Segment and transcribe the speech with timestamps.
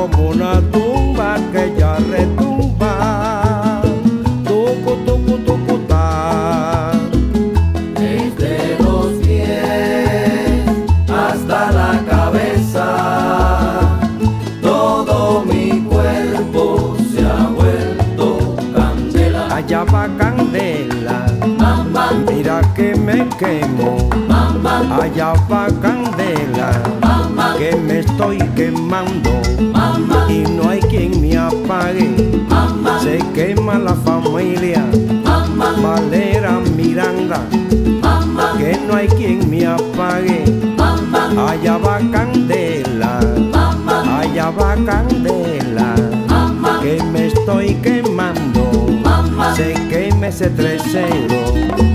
[0.00, 3.82] como una tumba que ya retumba.
[4.46, 6.92] Tucu, tucu, tucu, ta.
[7.98, 10.64] Desde los pies
[11.06, 12.86] hasta la cabeza,
[14.62, 19.54] todo mi cuerpo se ha vuelto candela.
[19.54, 21.26] Allá va candela,
[21.58, 24.08] Bam, bam, mira que me quemo.
[24.62, 26.70] bam, Allá va candela,
[27.58, 29.49] que me estoy quemando.
[32.48, 34.84] Bam, se quema la familia.
[35.24, 37.40] bam, Valera Miranda,
[38.58, 40.44] que no hay quien me apague.
[41.36, 43.20] Allá va candela,
[44.18, 45.94] allá va candela,
[46.82, 48.86] que me estoy quemando.
[49.56, 51.89] Se queme ese tresero.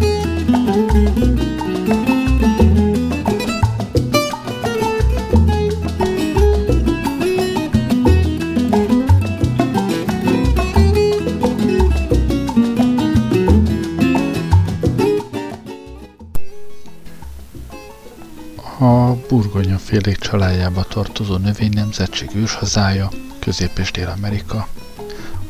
[19.96, 24.68] Burgonya félék családjába tartozó növény nemzetség őshazája Közép- és Dél-Amerika.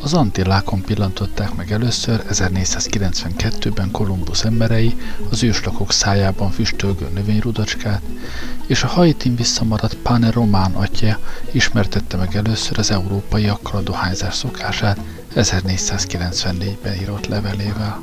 [0.01, 4.95] Az Antillákon pillantották meg először 1492-ben Kolumbusz emberei
[5.29, 8.01] az őslakok szájában füstölgő növényrudacskát,
[8.67, 11.19] és a Haitin visszamaradt Pane Román atya
[11.51, 14.99] ismertette meg először az európaiakkal a dohányzás szokását
[15.35, 17.99] 1494-ben írott levelével.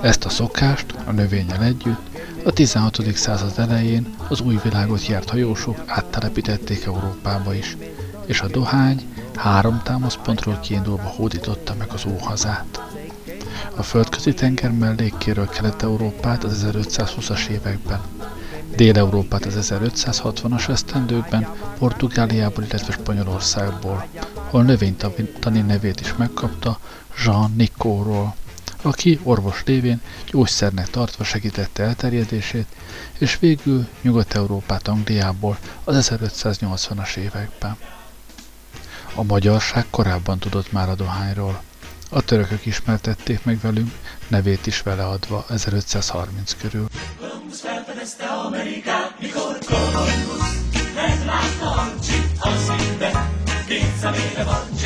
[0.00, 2.13] Ezt a szokást a növényel együtt
[2.44, 3.16] a 16.
[3.16, 7.76] század elején az új világot járt hajósok áttelepítették Európába is,
[8.26, 9.02] és a dohány
[9.34, 12.80] három támaszpontról kiindulva hódította meg az óhazát.
[13.76, 18.00] A földközi tenger mellékéről Kelet-Európát az 1520-as években,
[18.76, 24.06] Dél-Európát az 1560-as esztendőkben, Portugáliából, illetve Spanyolországból,
[24.50, 26.78] hol növénytani nevét is megkapta
[27.24, 28.34] Jean Nicóról,
[28.84, 30.00] aki orvos lévén
[30.30, 32.66] gyógyszernek tartva segítette elterjedését,
[33.18, 37.76] és végül Nyugat-Európát Angliából az 1580-as években.
[39.14, 41.62] A magyarság korábban tudott már a dohányról.
[42.10, 43.92] A törökök ismertették meg velünk,
[44.28, 46.86] nevét is vele adva 1530 körül.
[54.46, 54.83] A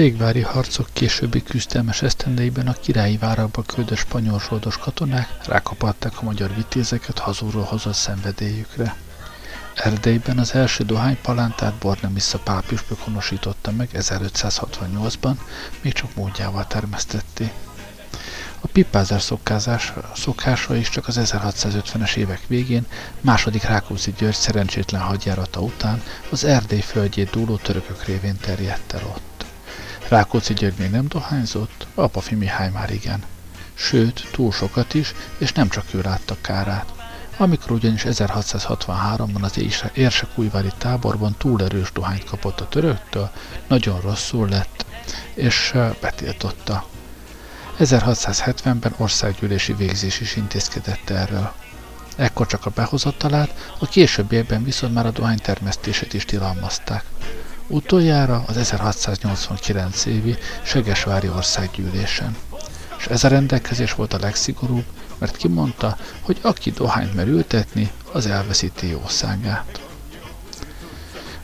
[0.00, 6.54] végvári harcok későbbi küzdelmes esztendeiben a királyi várakba küldött spanyol zsoldos katonák rákapatták a magyar
[6.54, 8.96] vitézeket hazulról hozott szenvedélyükre.
[9.74, 15.34] Erdélyben az első dohánypalántát Bornemissa pápüspök honosította meg 1568-ban,
[15.80, 17.52] még csak módjával termesztették.
[18.60, 22.86] A pipázás szokázás, szokása is csak az 1650-es évek végén,
[23.20, 29.29] második Rákóczi György szerencsétlen hadjárata után az Erdély földjét dúló törökök révén terjedt el ott.
[30.10, 33.22] Rákóczi György még nem dohányzott, Apafi Mihály már igen.
[33.74, 36.92] Sőt, túl sokat is, és nem csak ő látta kárát.
[37.36, 39.60] Amikor ugyanis 1663-ban az
[39.94, 43.30] Érsekújvári táborban túl erős dohányt kapott a töröktől,
[43.68, 44.86] nagyon rosszul lett,
[45.34, 46.86] és betiltotta.
[47.78, 51.52] 1670-ben országgyűlési végzés is intézkedett erről.
[52.16, 57.04] Ekkor csak a behozattalát, a későbbiekben viszont már a dohány termesztését is tilalmazták.
[57.72, 62.36] Utoljára az 1689 évi Segesvári országgyűlésen.
[62.98, 64.84] És ez a rendelkezés volt a legszigorúbb,
[65.18, 69.80] mert kimondta, hogy aki dohányt mer ültetni, az elveszíti jószágát.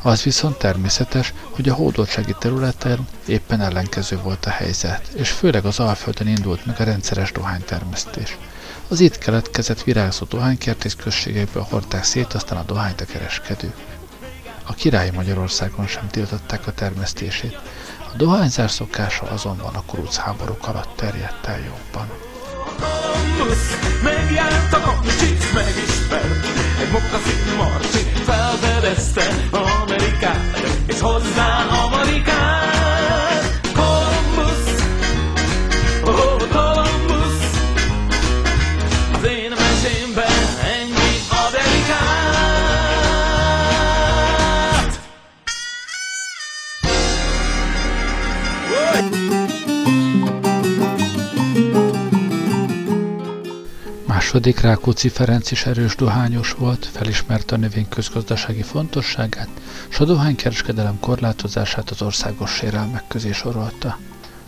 [0.03, 5.81] Az viszont természetes, hogy a hódoltsági területen éppen ellenkező volt a helyzet, és főleg az
[5.81, 8.39] Alföldön indult meg a rendszeres dohánytermesztés.
[8.89, 13.96] Az itt keletkezett virágzó dohánykertész községekből hordták szét aztán a dohányt a kereskedők.
[14.67, 17.59] A királyi Magyarországon sem tiltották a termesztését,
[18.13, 22.09] a dohányzás szokása azonban a kuruc háborúk alatt terjedt el jobban.
[29.51, 30.37] Amerikát
[30.87, 32.76] És hozzá Amerikát
[54.27, 59.49] Második Rákóczi Ferenc is erős dohányos volt, felismerte a növény közgazdasági fontosságát,
[59.89, 63.99] s a dohánykereskedelem korlátozását az országos sérelmek közé sorolta.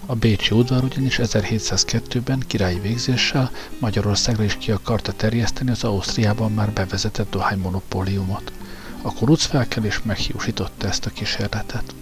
[0.06, 6.70] A Bécsi udvar ugyanis 1702-ben királyi végzéssel Magyarországra is ki akarta terjeszteni az Ausztriában már
[6.70, 8.52] bevezetett dohánymonopóliumot.
[9.02, 11.94] A kurucfelkelés meghiúsította ezt a kísérletet.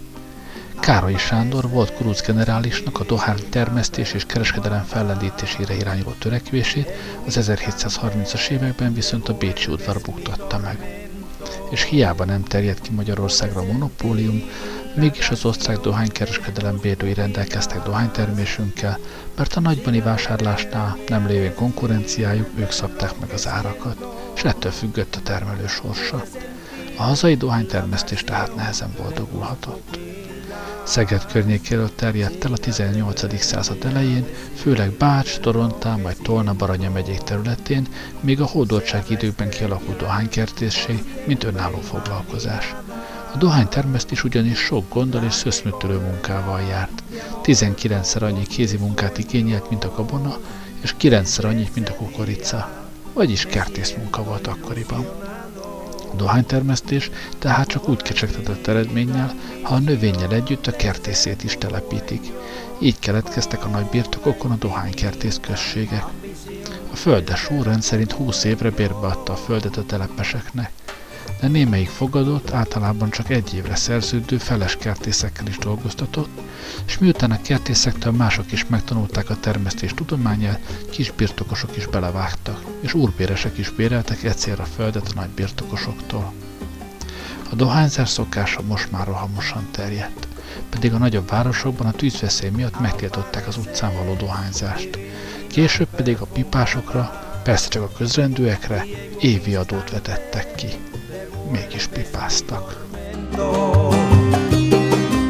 [0.79, 6.91] Károly Sándor volt kuruc generálisnak a dohány termesztés és kereskedelem fellendítésére irányuló törekvését,
[7.25, 11.07] az 1730-as években viszont a Bécsi udvar buktatta meg.
[11.69, 14.43] És hiába nem terjedt ki Magyarországra a monopólium,
[14.95, 18.99] mégis az osztrák dohánykereskedelem bérlői rendelkeztek dohánytermésünkkel,
[19.35, 23.97] mert a nagybani vásárlásnál nem lévén konkurenciájuk, ők szabták meg az árakat,
[24.35, 26.23] és ettől függött a termelő sorsa.
[26.97, 29.99] A hazai dohánytermesztés tehát nehezen boldogulhatott.
[30.87, 33.41] Szeged környékéről terjedt el a 18.
[33.41, 34.25] század elején,
[34.55, 37.87] főleg Bács, Torontán vagy Tolna Baranya megyék területén,
[38.19, 42.75] még a hódoltsági időkben kialakult dohánykertészség, mint önálló foglalkozás.
[43.33, 47.03] A dohánytermesztés ugyanis sok gonddal és szöszmötölő munkával járt.
[47.43, 50.37] 19-szer annyi kézi munkát igényelt, mint a gabona,
[50.81, 52.87] és 9-szer annyit, mint a kukorica.
[53.13, 55.26] Vagyis kertész munka volt akkoriban
[56.15, 62.31] dohánytermesztés tehát csak úgy kecsegtetett eredménnyel, ha a növényel együtt a kertészét is telepítik.
[62.79, 66.03] Így keletkeztek a nagy birtokokon a dohánykertész községek.
[66.91, 70.71] A földes úr rendszerint 20 évre bérbe adta a földet a telepeseknek
[71.39, 76.41] de némelyik fogadott, általában csak egy évre szerződő feles kertészekkel is dolgoztatott,
[76.85, 80.59] és miután a kertészektől mások is megtanulták a termesztés tudományát,
[80.91, 86.33] kis birtokosok is belevágtak, és úrbéresek is béreltek egyszerre földet a nagy birtokosoktól.
[87.51, 90.27] A dohányzás szokása most már rohamosan terjedt,
[90.69, 94.99] pedig a nagyobb városokban a tűzveszély miatt megtiltották az utcán való dohányzást.
[95.47, 98.85] Később pedig a pipásokra, persze csak a közrendűekre
[99.19, 100.67] évi adót vetettek ki
[101.51, 102.63] mégis pipáztak.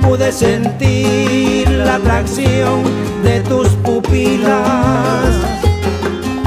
[0.02, 2.84] Pude sentir la atracción
[3.24, 5.36] de tus pupilas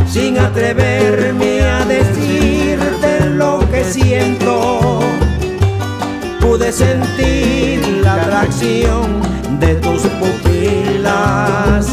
[0.08, 4.80] sin atreverme a decirte lo que siento.
[6.40, 9.20] Pude sentir la atracción
[9.60, 11.86] de tus pupilas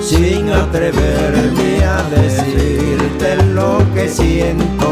[0.00, 4.85] sin atreverme a decirte lo que siento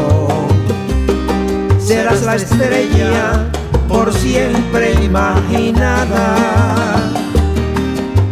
[2.35, 3.45] estrella
[3.87, 6.35] por siempre imaginada,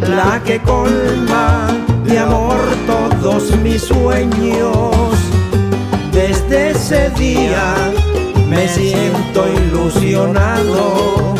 [0.00, 1.68] la que colma
[2.04, 5.16] de amor todos mis sueños.
[6.12, 7.74] Desde ese día
[8.48, 11.34] me siento ilusionado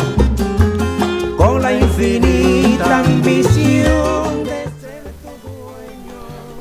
[1.37, 3.54] con la infinita ambición.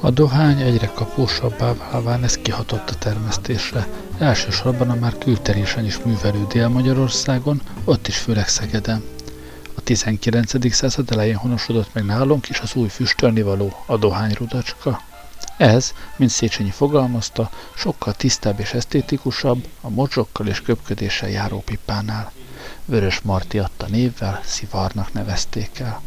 [0.04, 3.86] A dohány egyre kapósabbá válván ez kihatott a termesztésre.
[4.18, 9.02] Elsősorban a már külterésen is művelő Dél-Magyarországon, ott is főleg Szegeden.
[9.74, 10.72] A 19.
[10.74, 15.00] század elején honosodott meg nálunk is az új füstölnivaló, a dohányrudacska.
[15.56, 22.32] Ez, mint Széchenyi fogalmazta, sokkal tisztább és esztétikusabb a mocsokkal és köpködéssel járó pipánál.
[22.84, 26.00] Vörös Marti adta névvel, Szivarnak nevezték el.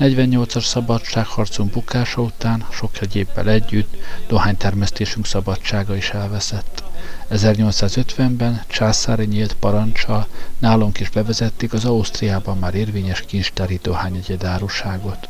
[0.00, 3.94] 48-as szabadságharcunk bukása után sok egyébbel együtt
[4.26, 6.82] dohánytermesztésünk szabadsága is elveszett.
[7.30, 10.26] 1850-ben császári nyílt parancsal
[10.58, 15.28] nálunk is bevezették az Ausztriában már érvényes kincstári dohányegyedáruságot.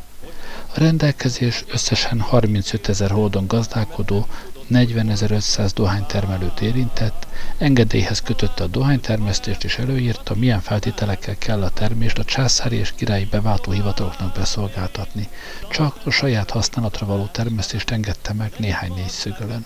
[0.75, 4.27] A rendelkezés összesen 35 ezer holdon gazdálkodó
[4.71, 7.27] 40.500 dohánytermelőt érintett,
[7.57, 13.25] engedélyhez kötötte a dohánytermesztést és előírta, milyen feltételekkel kell a termést a császári és királyi
[13.25, 15.29] beváltó hivataloknak beszolgáltatni.
[15.69, 19.65] Csak a saját használatra való termesztést engedte meg néhány négyszögölön.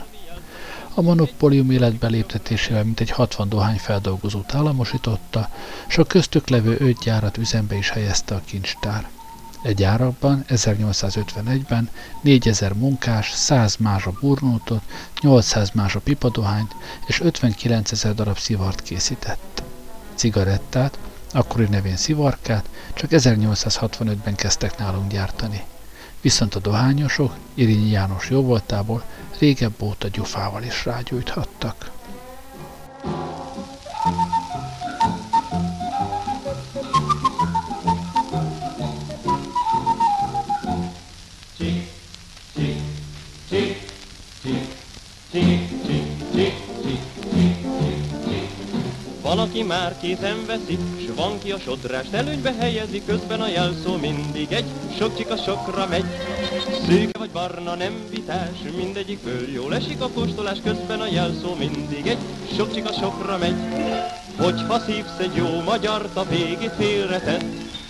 [0.93, 5.49] a monopólium életbe léptetésével mintegy 60 dohányfeldolgozót államosította,
[5.87, 9.09] és a köztük levő öt gyárat üzembe is helyezte a kincstár.
[9.63, 11.89] Egy árakban 1851-ben
[12.21, 14.81] 4000 munkás 100 mázsa burnótot,
[15.21, 16.75] 800 mázsa pipadohányt
[17.07, 19.63] és 59 ezer darab szivart készített.
[20.15, 20.99] Cigarettát,
[21.31, 25.63] akkori nevén szivarkát, csak 1865-ben kezdtek nálunk gyártani.
[26.21, 29.03] Viszont a dohányosok Irényi János jóvoltából
[29.39, 31.91] régebb óta gyufával is rágyújthattak.
[49.57, 54.51] Aki már kézen veszi, s van ki a sodrást előnybe helyezi, közben a jelszó mindig
[54.51, 54.65] egy,
[54.97, 56.05] sok csika sokra megy.
[56.87, 62.17] Szűke vagy barna, nem vitás, mindegyikből jól esik a kóstolás, közben a jelszó mindig egy,
[62.55, 63.55] sok csika sokra megy.
[64.35, 67.45] Hogyha szívsz egy jó magyar, a végét félretett,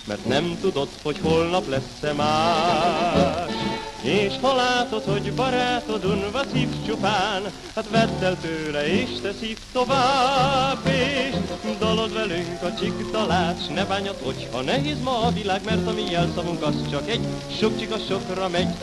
[0.05, 3.76] mert nem tudod, hogy holnap lesz-e más.
[4.07, 7.43] És ha látod, hogy barátod unva szívsz csupán,
[7.75, 11.35] hát vedd el tőle és te szív tovább, és
[11.79, 16.03] dalod velünk a csik talács, ne bányod, hogyha nehéz ma a világ, mert a mi
[16.09, 17.27] jelszavunk az csak egy,
[17.59, 18.75] sok csika sokra megy,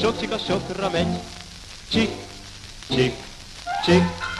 [0.00, 1.18] sok csika sokra megy,
[1.90, 2.10] csik,
[2.88, 3.14] csik,
[3.84, 4.31] csik.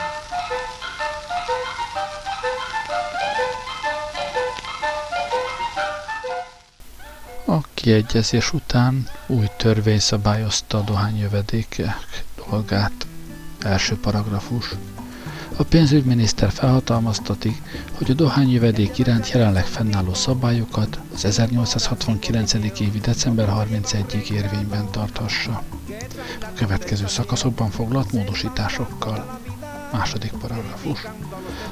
[7.45, 13.07] A kiegyezés után új törvény szabályozta a dohányjövedékek dolgát.
[13.59, 14.75] Első paragrafus.
[15.57, 17.61] A pénzügyminiszter felhatalmaztatik,
[17.93, 22.53] hogy a dohányjövedék iránt jelenleg fennálló szabályokat az 1869.
[22.53, 25.63] évi december 31-ig érvényben tarthassa.
[26.41, 29.39] A következő szakaszokban foglalt módosításokkal.
[29.91, 31.05] Második paragrafus.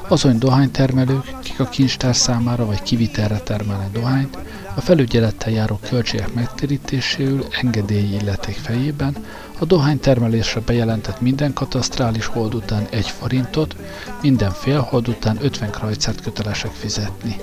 [0.08, 4.38] Azon dohánytermelők, kik a kincstár számára vagy kivitelre termelnek dohányt,
[4.76, 9.16] a felügyelettel járó költségek megtérítéséül engedélyi illeték fejében
[9.60, 13.76] a dohánytermelésre bejelentett minden katasztrális hold után egy forintot,
[14.22, 17.36] minden félhold után 50 krajcert kötelesek fizetni.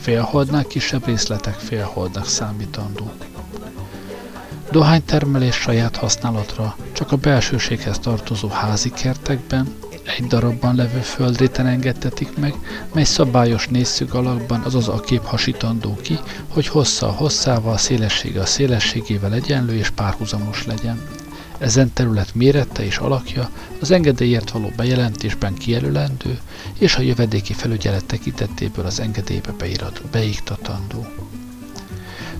[0.00, 3.24] Félholdnál kisebb részletek félholdnak számítandók.
[4.70, 9.74] Dohánytermelés saját használatra csak a belsőséghez tartozó házi kertekben,
[10.04, 12.54] egy darabban levő földréten engedtetik meg,
[12.94, 16.18] mely szabályos nézszög alakban, azaz a kép hasítandó ki,
[16.48, 21.00] hogy hossza a hosszával, szélessége a szélességével egyenlő és párhuzamos legyen.
[21.58, 26.38] Ezen terület mérete és alakja az engedélyért való bejelentésben kijelölendő,
[26.78, 31.06] és a jövedéki felügyelet tekintetéből az engedélybe beírat, beiktatandó.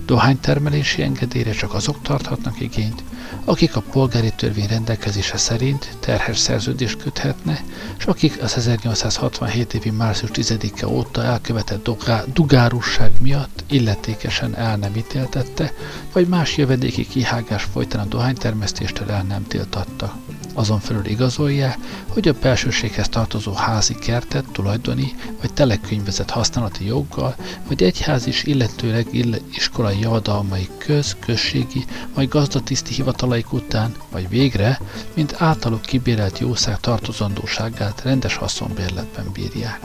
[0.05, 3.03] Dohánytermelési engedélyre csak azok tarthatnak igényt,
[3.45, 7.63] akik a polgári törvény rendelkezése szerint terhes szerződést köthetne,
[7.97, 11.89] és akik az 1867 évi március 10-e óta elkövetett
[12.33, 15.73] dugárusság miatt illetékesen el nem ítéltette,
[16.13, 20.17] vagy más jövedéki kihágás folytán a dohánytermesztéstől el nem tiltatta.
[20.53, 21.75] Azon felül igazolja,
[22.07, 27.35] hogy a belsőséghez tartozó házi kertet tulajdoni vagy telekönyvezett használati joggal,
[27.67, 34.79] vagy egyház is illetőleg ill- iskolai javadalmai köz, községi vagy gazdatiszti hivatalaik után, vagy végre,
[35.13, 39.81] mint általuk kibérelt jószág tartozandóságát rendes haszonbérletben bírják.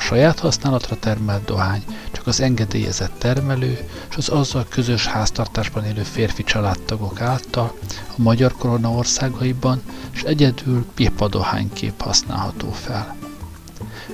[0.00, 6.02] A saját használatra termelt dohány csak az engedélyezett termelő és az azzal közös háztartásban élő
[6.02, 7.74] férfi családtagok által
[8.08, 13.16] a magyar korona országaiban és egyedül pipa dohánykép használható fel.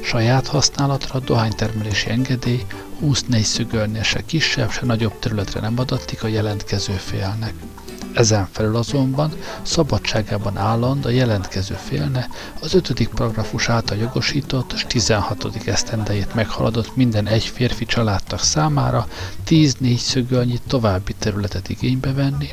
[0.03, 2.67] Saját használatra a dohánytermelési engedély
[3.01, 7.55] 24 szögölnél se kisebb, se nagyobb területre nem adatik a jelentkező félnek.
[8.17, 9.33] Ezen felül azonban
[9.63, 12.29] szabadságában álland a jelentkező félne
[12.61, 13.09] az 5.
[13.15, 15.67] paragrafus által jogosított és 16.
[15.67, 19.07] esztendejét meghaladott minden egy férfi családtag számára
[19.45, 22.49] 10 négyszögölnyi további területet igénybe venni,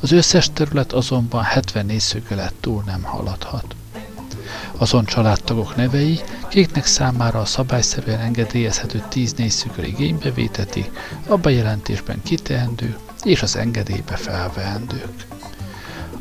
[0.00, 3.74] az összes terület azonban 70 négyszögölet túl nem haladhat
[4.76, 10.90] azon családtagok nevei, kiknek számára a szabályszerűen engedélyezhető 10 négyszögöl igénybe véteti,
[11.28, 15.26] a bejelentésben kiteendő, és az engedélybe felveendők.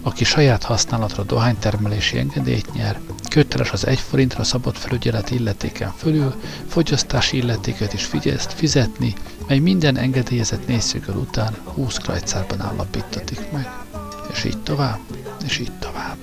[0.03, 6.33] Aki saját használatra dohánytermelési engedélyt nyer, köteles az egy forintra szabott felügyelet illetéken fölül
[6.67, 8.09] fogyasztási illetéket is
[8.47, 9.13] fizetni,
[9.47, 13.69] mely minden engedélyezett nézőkör után 20 krajcárban állapítatik meg.
[14.33, 14.99] És így tovább,
[15.45, 16.17] és így tovább.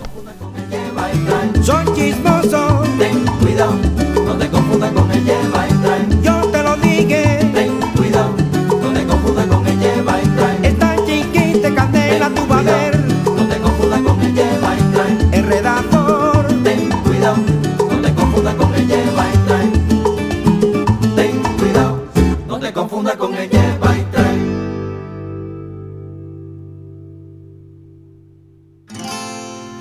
[1.62, 3.78] Soy chismoso, Ten cuidado,
[4.24, 5.67] no te confundas con el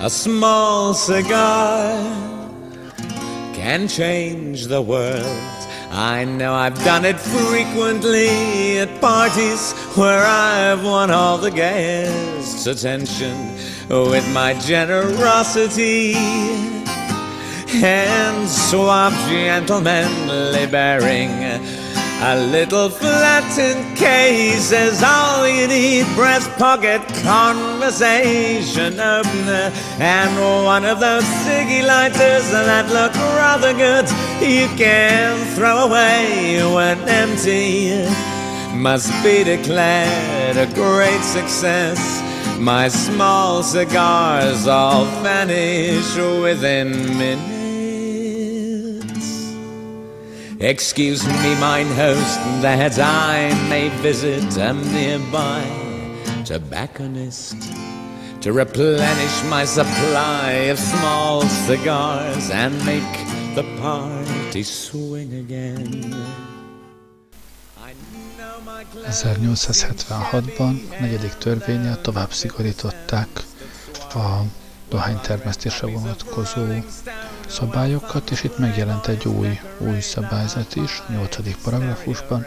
[0.08, 1.92] A small cigar
[3.52, 5.58] can change the world.
[5.90, 13.36] I know I've done it frequently at parties where I've won all the guests' attention
[13.90, 16.14] with my generosity
[17.74, 21.32] and suave gentlemanly bearing.
[22.20, 26.04] A little flattened case is all you need.
[26.16, 29.70] Breast pocket conversation opener
[30.00, 34.04] and one of those ciggy lighters that look rather good.
[34.42, 38.04] You can throw away when empty.
[38.76, 42.00] Must be declared a great success.
[42.58, 47.57] My small cigars all vanish within minutes.
[50.60, 55.62] Excuse me, mine host, that I may visit a nearby
[56.44, 57.54] tobacconist
[58.40, 63.04] to replenish my supply of small cigars and make
[63.54, 66.14] the party swing again.
[69.06, 73.28] 1876-ban a negyedik törvényel tovább szigorították
[74.14, 74.42] a
[74.88, 76.64] dohánytermesztésre vonatkozó
[77.48, 82.46] szabályokat, és itt megjelent egy új, új szabályzat is, a nyolcadik paragrafusban.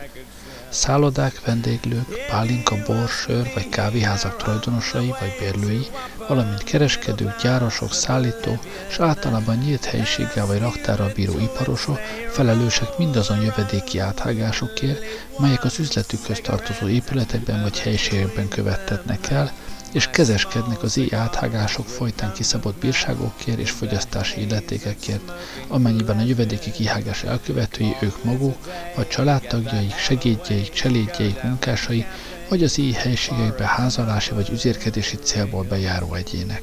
[0.70, 5.88] Szállodák, vendéglők, pálinka, bor, sör vagy kávéházak tulajdonosai vagy bérlői,
[6.27, 14.00] valamint kereskedők, gyárosok, szállító és általában nyílt helyiséggel vagy raktárral bíró iparosok felelősek mindazon jövedéki
[14.00, 15.03] áthágásokért,
[15.40, 19.51] melyek az üzletükhöz tartozó épületekben vagy helyiségekben követtetnek el,
[19.92, 25.32] és kezeskednek az így áthágások folytán kiszabott bírságokért és fogyasztási illetékekért,
[25.68, 28.58] amennyiben a jövedéki kihágás elkövetői ők maguk,
[28.96, 32.06] vagy családtagjaik, segédjeik, cselédjeik, munkásai,
[32.50, 36.62] vagy az így helyiségekbe házalási vagy üzérkedési célból bejáró egyének.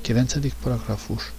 [0.00, 0.34] 9.
[0.62, 1.32] paragrafus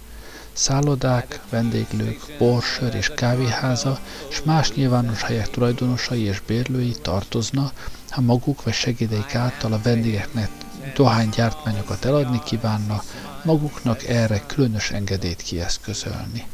[0.52, 7.72] szállodák, vendéglők, borsör és kávéháza és más nyilvános helyek tulajdonosai és bérlői tartozna,
[8.08, 10.50] ha maguk vagy segédeik által a vendégeknek
[10.94, 13.02] dohánygyártmányokat eladni kívánna,
[13.44, 16.46] maguknak erre különös engedélyt kieszközölni.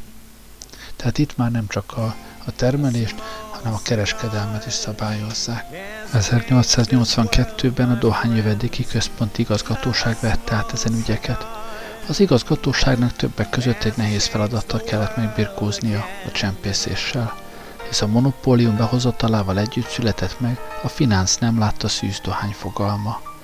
[0.95, 3.15] Tehát itt már nem csak a, a termelést,
[3.51, 5.65] hanem a kereskedelmet is szabályozzák.
[6.13, 11.47] 1882-ben a Dohányjövedéki Központi Igazgatóság vette át ezen ügyeket.
[12.07, 17.33] Az igazgatóságnak többek között egy nehéz feladattal kellett megbirkóznia a csempészéssel,
[17.87, 23.34] hisz a monopólium behozatalával együtt született meg a finansz nem látta szűzdohány fogalma és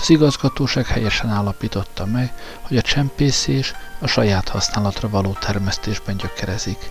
[0.00, 6.90] az igazgatóság helyesen állapította meg, hogy a csempészés a saját használatra való termesztésben gyökerezik.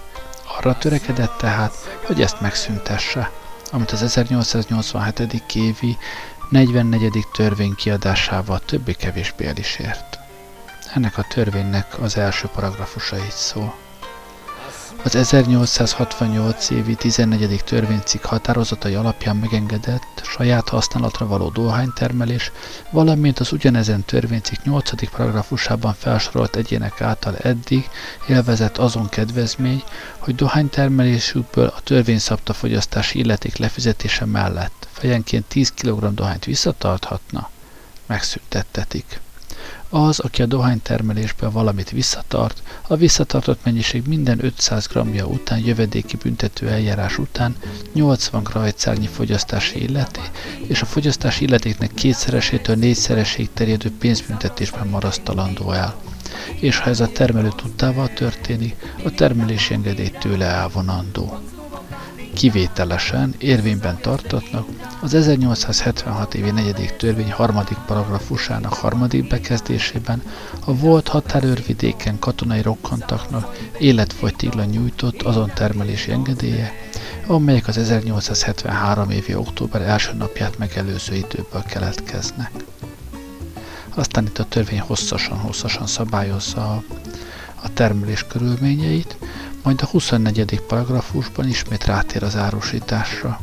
[0.58, 1.74] Arra törekedett tehát,
[2.06, 3.32] hogy ezt megszüntesse,
[3.72, 5.42] amit az 1887.
[5.54, 5.98] évi
[6.50, 7.28] 44.
[7.34, 10.20] törvény kiadásával többé-kevésbé el is ért.
[10.94, 13.76] Ennek a törvénynek az első paragrafusa így szól.
[15.04, 17.64] Az 1868 évi 14.
[17.64, 22.52] törvénycikk határozatai alapján megengedett saját használatra való dohánytermelés,
[22.90, 25.10] valamint az ugyanezen törvénycikk 8.
[25.10, 27.90] paragrafusában felsorolt egyének által eddig
[28.28, 29.84] élvezett azon kedvezmény,
[30.18, 37.50] hogy dohánytermelésükből a törvény szabta fogyasztási illeték lefizetése mellett fejenként 10 kg dohányt visszatarthatna,
[38.06, 39.20] megszüntettetik.
[39.90, 46.70] Az, aki a dohánytermelésből valamit visszatart, a visszatartott mennyiség minden 500 g után jövedéki büntető
[46.70, 47.56] eljárás után
[47.94, 50.22] 80 grajcárnyi fogyasztási illeté,
[50.68, 55.96] és a fogyasztási illetéknek kétszeresétől négyszereséig terjedő pénzbüntetésben marasztalandó el.
[56.60, 61.40] És ha ez a termelő tudtával történik, a termelési engedély tőle elvonandó
[62.34, 64.68] kivételesen érvényben tartatnak
[65.08, 70.22] az 1876 évi negyedik törvény harmadik paragrafusának harmadik bekezdésében
[70.66, 76.72] a volt határőrvidéken katonai rokkantaknak életfogytiglan nyújtott azon termelési engedélye,
[77.28, 82.52] amelyek az 1873 évi október első napját megelőző időből keletkeznek.
[83.96, 86.84] Aztán itt a törvény hosszasan-hosszasan szabályozza a,
[87.64, 89.18] a termelés körülményeit,
[89.64, 90.62] majd a 24.
[90.62, 93.40] paragrafusban ismét rátér az árusításra.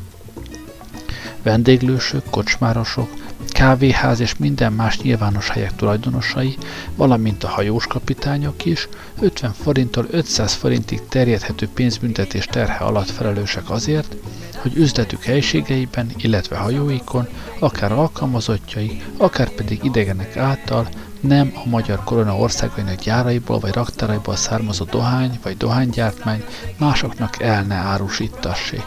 [1.44, 3.08] Vendéglősök, kocsmárosok,
[3.48, 6.56] kávéház és minden más nyilvános helyek tulajdonosai,
[6.96, 8.88] valamint a hajós kapitányok is
[9.20, 14.16] 50 forinttól 500 forintig terjedhető pénzbüntetés terhe alatt felelősek azért,
[14.56, 17.28] hogy üzletük helységeiben, illetve hajóikon,
[17.58, 20.88] akár alkalmazottjai, akár pedig idegenek által
[21.20, 26.44] nem a magyar korona országainak gyáraiból vagy raktáraiból származó dohány vagy dohánygyártmány
[26.78, 28.86] másoknak el ne árusítassék.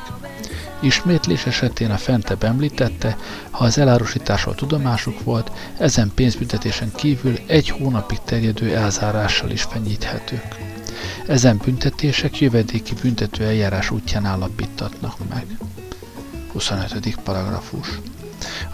[0.80, 3.18] Ismétlés esetén a fentebb említette,
[3.50, 10.56] ha az elárusításról tudomásuk volt, ezen pénzbüntetésen kívül egy hónapig terjedő elzárással is fenyíthetők.
[11.28, 15.46] Ezen büntetések jövedéki büntető eljárás útján állapítatnak meg.
[16.52, 17.18] 25.
[17.24, 17.88] paragrafus.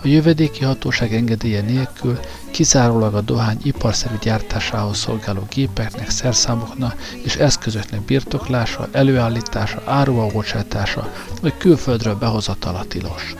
[0.03, 2.19] A jövedéki hatóság engedélye nélkül
[2.51, 10.31] kizárólag a dohány iparszerű gyártásához szolgáló gépeknek, szerszámoknak és eszközöknek birtoklása, előállítása, áruba
[11.41, 13.35] vagy külföldről behozatala tilos.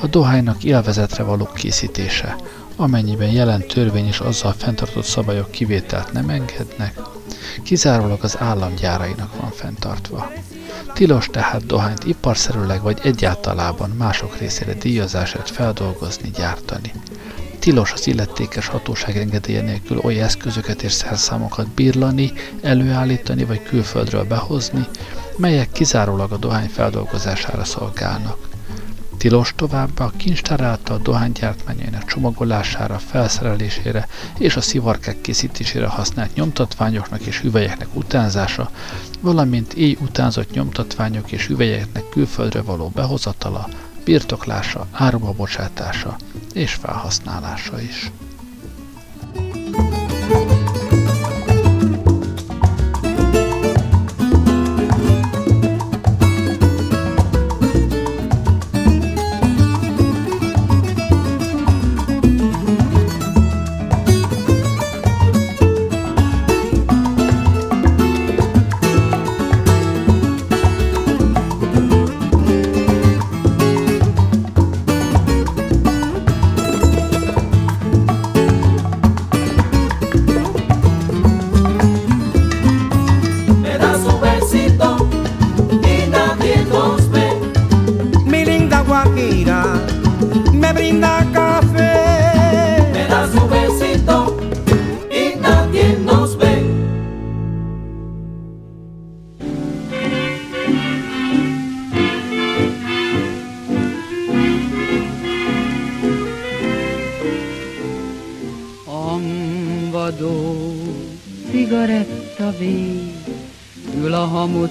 [0.00, 2.36] A dohánynak élvezetre való készítése,
[2.76, 7.00] amennyiben jelen törvény és azzal fenntartott szabályok kivételt nem engednek,
[7.62, 10.30] kizárólag az állam gyárainak van fenntartva.
[10.94, 16.92] Tilos tehát dohányt iparszerűleg vagy egyáltalában mások részére díjazását feldolgozni, gyártani.
[17.58, 24.86] Tilos az illetékes hatóság engedélye nélkül olyan eszközöket és szerszámokat bírlani, előállítani vagy külföldről behozni,
[25.36, 28.48] melyek kizárólag a dohány feldolgozására szolgálnak.
[29.18, 37.20] Tilos továbbá a kincstár által a dohánygyártmányainak csomagolására, felszerelésére és a szivarkák készítésére használt nyomtatványoknak
[37.20, 38.70] és hüvelyeknek utánzása,
[39.20, 43.68] valamint éj utánzott nyomtatványok és hüvelyeknek külföldre való behozatala,
[44.04, 46.16] birtoklása, áruba bocsátása
[46.52, 48.10] és felhasználása is.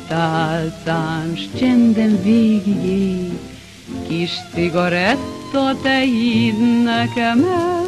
[0.09, 3.31] Álcán, s csenden végig ég,
[4.07, 7.85] kis cigaretta te hidd nekem el,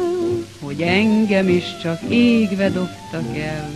[0.60, 3.70] hogy engem is csak égve dobtak el.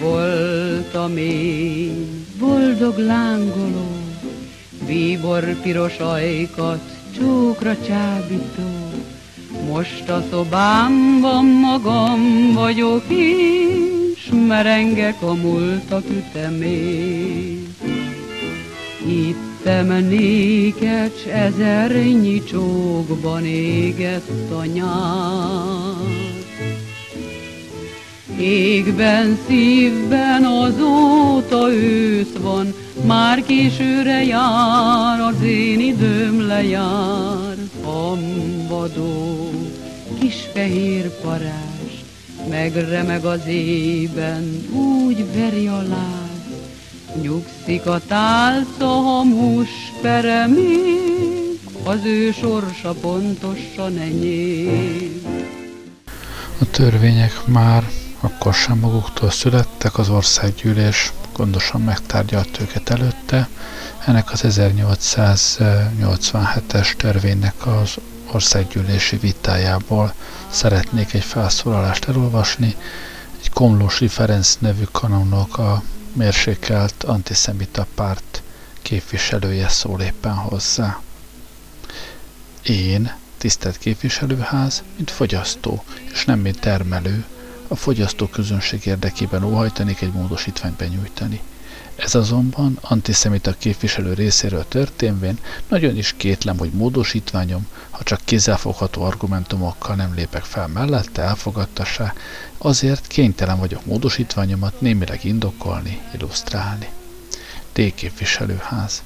[0.00, 3.96] Voltam én boldog lángoló,
[4.86, 6.82] bíbor piros ajkat,
[7.18, 8.90] csókra csábító,
[9.70, 13.95] most a szobámban magam vagyok én,
[14.32, 17.68] merengek a múltak ütemét.
[19.04, 26.34] Hittem néked, s ezernyi csókban égett a nyár.
[28.38, 32.74] Égben, szívben azóta ősz van,
[33.06, 37.56] már későre jár, az én időm lejár.
[37.84, 39.50] Ambadó,
[40.20, 41.65] kis fehér parát,
[42.48, 46.26] megremeg az ében, úgy veri a láz,
[47.22, 49.24] nyugszik a tálca, ha
[50.02, 50.74] peremé,
[51.84, 55.22] az ő sorsa pontosan enyém.
[56.60, 57.84] A törvények már
[58.20, 63.48] akkor sem maguktól születtek, az országgyűlés gondosan megtárgyalt őket előtte.
[64.06, 67.96] Ennek az 1887-es törvénynek az
[68.36, 70.14] országgyűlési vitájából
[70.50, 72.76] szeretnék egy felszólalást elolvasni.
[73.40, 78.42] Egy Komlósi Ferenc nevű kanonok a mérsékelt antiszemita párt
[78.82, 81.00] képviselője szól éppen hozzá.
[82.62, 87.24] Én, tisztelt képviselőház, mint fogyasztó, és nem mint termelő,
[87.68, 91.40] a fogyasztó közönség érdekében óhajtanék egy módosítványt benyújtani–
[91.96, 99.94] ez azonban antiszemita képviselő részéről történvén nagyon is kétlem, hogy módosítványom, ha csak kézzelfogható argumentumokkal
[99.94, 102.14] nem lépek fel mellette, elfogadtassá,
[102.58, 106.88] azért kénytelen vagyok módosítványomat némileg indokolni, illusztrálni.
[107.72, 107.94] D.
[107.94, 109.02] képviselőház.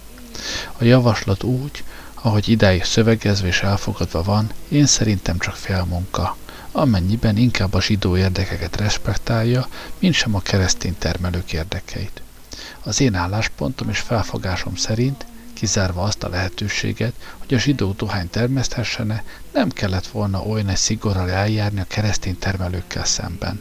[0.78, 6.36] A javaslat úgy, ahogy idáig szövegezve és elfogadva van, én szerintem csak félmunka,
[6.72, 12.22] amennyiben inkább a zsidó érdekeket respektálja, mint sem a keresztény termelők érdekeit.
[12.82, 19.24] Az én álláspontom és felfogásom szerint, kizárva azt a lehetőséget, hogy a zsidó dohány termeszthessene,
[19.52, 23.60] nem kellett volna olyan egy szigorral eljárni a keresztény termelőkkel szemben.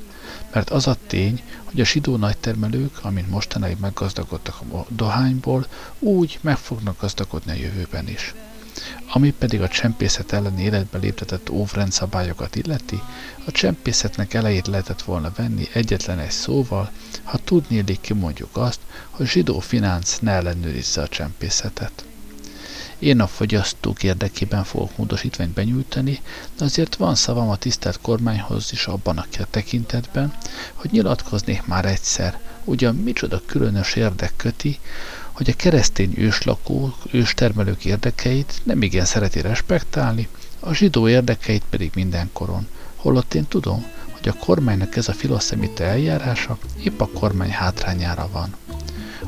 [0.54, 5.68] mert az a tény, hogy a zsidó nagytermelők, amint mostanáig meggazdagodtak a dohányból,
[6.00, 8.34] úgy meg fognak gazdagodni a jövőben is.
[9.12, 13.02] Ami pedig a csempészet ellen életbe léptetett óvrendszabályokat illeti,
[13.46, 16.92] a csempészetnek elejét lehetett volna venni egyetlen egy szóval,
[17.24, 22.04] ha tudnélik kimondjuk azt, hogy zsidó finánc ne ellenőrizze a csempészetet.
[23.00, 26.22] Én a fogyasztók érdekében fogok módosítványt benyújtani,
[26.58, 30.34] de azért van szavam a tisztelt kormányhoz is abban a tekintetben,
[30.74, 34.80] hogy nyilatkoznék már egyszer, ugyan micsoda különös érdek köti,
[35.40, 40.28] hogy a keresztény őslakók, őstermelők érdekeit nem igen szereti respektálni,
[40.60, 42.68] a zsidó érdekeit pedig mindenkoron.
[42.96, 48.56] Holott én tudom, hogy a kormánynak ez a filoszemite eljárása épp a kormány hátrányára van.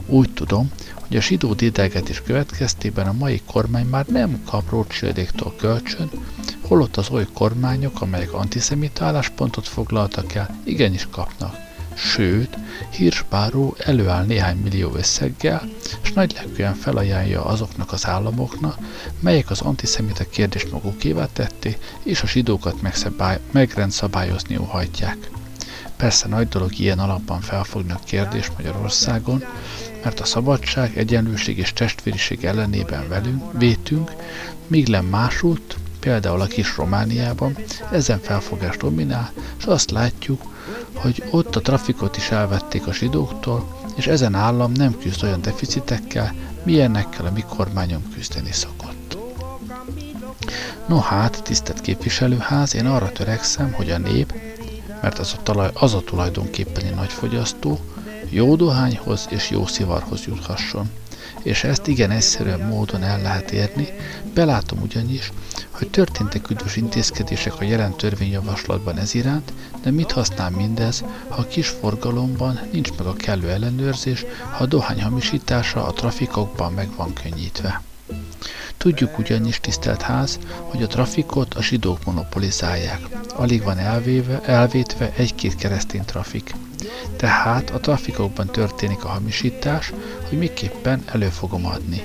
[0.06, 6.10] Úgy tudom, hogy a zsidó dédelgetés következtében a mai kormány már nem kap Rothschildéktól kölcsön,
[6.62, 11.71] holott az oly kormányok, amelyek antiszemita álláspontot foglaltak el, igenis kapnak.
[11.96, 12.58] Sőt,
[12.90, 15.70] Hirschbáró előáll néhány millió összeggel,
[16.04, 18.78] és nagylelkűen felajánlja azoknak az államoknak,
[19.20, 22.76] melyek az antiszemita kérdést magukévá tették, és a zsidókat
[23.52, 25.30] megrendszabályozni óhajtják.
[25.96, 29.44] Persze nagy dolog ilyen alapban felfogni a kérdést Magyarországon,
[30.04, 34.12] mert a szabadság, egyenlőség és testvériség ellenében velünk, vétünk,
[34.68, 37.58] míg len másút, például a kis Romániában,
[37.92, 40.51] ezen felfogás dominál, és azt látjuk,
[40.94, 46.34] hogy ott a trafikot is elvették a zsidóktól, és ezen állam nem küzd olyan deficitekkel,
[46.64, 49.18] milyennekkel a mi kormányom küzdeni szokott.
[50.88, 54.34] No hát, tisztelt képviselőház, én arra törekszem, hogy a nép,
[55.02, 57.80] mert az a, talaj, az a tulajdonképpen egy nagy fogyasztó,
[58.30, 60.90] jó dohányhoz és jó szivarhoz juthasson.
[61.44, 63.88] És ezt igen egyszerűen módon el lehet érni,
[64.34, 65.32] belátom ugyanis,
[65.70, 71.48] hogy történtek üdvös intézkedések a jelen törvényjavaslatban ez iránt, de mit használ mindez, ha a
[71.48, 77.14] kis forgalomban nincs meg a kellő ellenőrzés, ha a dohány hamisítása a trafikokban meg van
[77.14, 77.82] könnyítve.
[78.78, 83.00] Tudjuk ugyanis, tisztelt ház, hogy a trafikot a zsidók monopolizálják.
[83.36, 86.54] Alig van elvéve, elvétve egy-két keresztény trafik.
[87.15, 89.94] Tehát a trafikokban történik a hamisítás,
[90.30, 92.02] hogy miképpen elő fogom adni.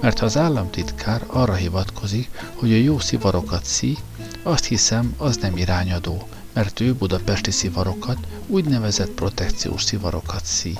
[0.00, 3.98] Mert ha az államtitkár arra hivatkozik, hogy a jó szivarokat szí,
[4.42, 10.78] azt hiszem, az nem irányadó, mert ő budapesti szivarokat, úgynevezett protekciós szivarokat szí.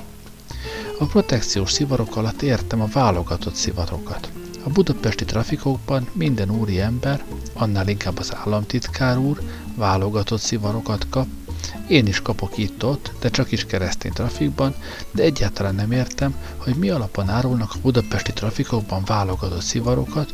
[0.99, 4.29] A protekciós szivarok alatt értem a válogatott szivarokat.
[4.63, 9.41] A budapesti trafikokban minden úri ember, annál inkább az államtitkár úr
[9.75, 11.27] válogatott szivarokat kap,
[11.87, 14.75] én is kapok itt-ott, de csak is keresztény trafikban,
[15.11, 20.33] de egyáltalán nem értem, hogy mi alapon árulnak a budapesti trafikokban válogatott szivarokat,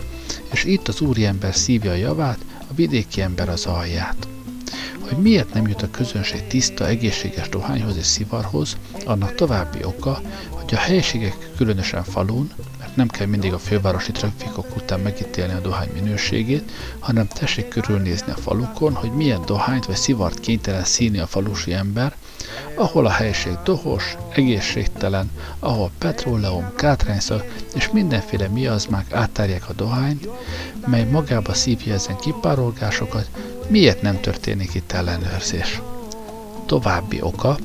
[0.52, 4.28] és itt az úriember szívja a javát, a vidéki ember az alját.
[5.00, 10.74] Hogy miért nem jut a közönség tiszta, egészséges dohányhoz és szivarhoz, annak további oka, hogy
[10.74, 12.52] a helységek, különösen falun,
[12.94, 18.36] nem kell mindig a fővárosi trafikok után megítélni a dohány minőségét, hanem tessék körülnézni a
[18.36, 22.16] falukon, hogy milyen dohányt vagy szivart kénytelen színi a falusi ember,
[22.76, 30.28] ahol a helység dohos, egészségtelen, ahol petróleum, kátrányszag és mindenféle miazmák átárják a dohányt,
[30.86, 33.30] mely magába szívja ezen kipárolgásokat,
[33.68, 35.82] miért nem történik itt ellenőrzés?
[36.66, 37.58] További oka,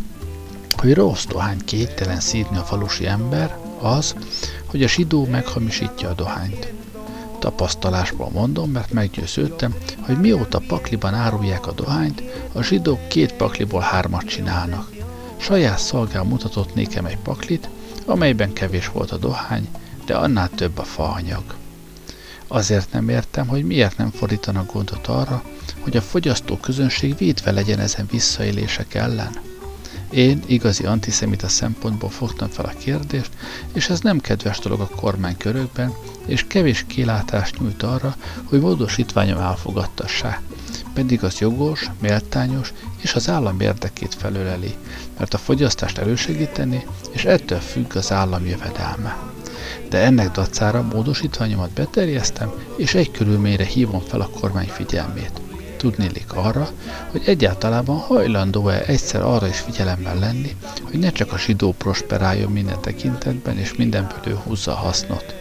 [0.77, 4.15] hogy rossz dohány kénytelen szívni a falusi ember, az,
[4.67, 6.73] hogy a zsidó meghamisítja a dohányt.
[7.39, 14.25] Tapasztalásból mondom, mert meggyőződtem, hogy mióta pakliban árulják a dohányt, a zsidók két pakliból hármat
[14.25, 14.91] csinálnak.
[15.37, 17.69] Saját szolgál mutatott nékem egy paklit,
[18.05, 19.69] amelyben kevés volt a dohány,
[20.07, 21.55] de annál több a faanyag.
[22.47, 25.43] Azért nem értem, hogy miért nem fordítanak gondot arra,
[25.81, 29.31] hogy a fogyasztó közönség védve legyen ezen visszaélések ellen.
[30.17, 33.31] Én igazi antiszemita szempontból fogtam fel a kérdést,
[33.73, 35.93] és ez nem kedves dolog a kormánykörökben,
[36.27, 40.41] és kevés kilátást nyújt arra, hogy módosítványom elfogadtassák.
[40.95, 44.75] Pedig az jogos, méltányos és az állam érdekét felöleli,
[45.19, 49.17] mert a fogyasztást elősegíteni, és ettől függ az állam jövedelme.
[49.89, 55.46] De ennek dacára módosítványomat beterjesztem, és egy körülményre hívom fel a kormány figyelmét
[55.77, 56.69] tudnélik arra,
[57.11, 62.81] hogy egyáltalában hajlandó-e egyszer arra is figyelemmel lenni, hogy ne csak a zsidó prosperáljon minden
[62.81, 65.35] tekintetben, és mindenből ő húzza a hasznot.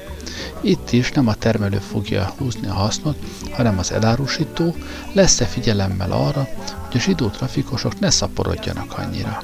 [0.61, 3.17] Itt is nem a termelő fogja húzni a hasznot,
[3.51, 4.75] hanem az elárusító
[5.13, 6.47] lesz-e figyelemmel arra,
[6.85, 9.43] hogy a zsidó trafikosok ne szaporodjanak annyira.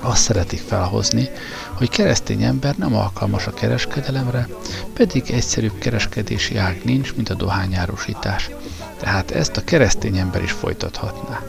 [0.00, 1.28] Azt szeretik felhozni,
[1.72, 4.48] hogy keresztény ember nem alkalmas a kereskedelemre,
[4.92, 8.50] pedig egyszerűbb kereskedési ág nincs, mint a dohányárusítás,
[8.98, 11.42] tehát ezt a keresztény ember is folytathatná.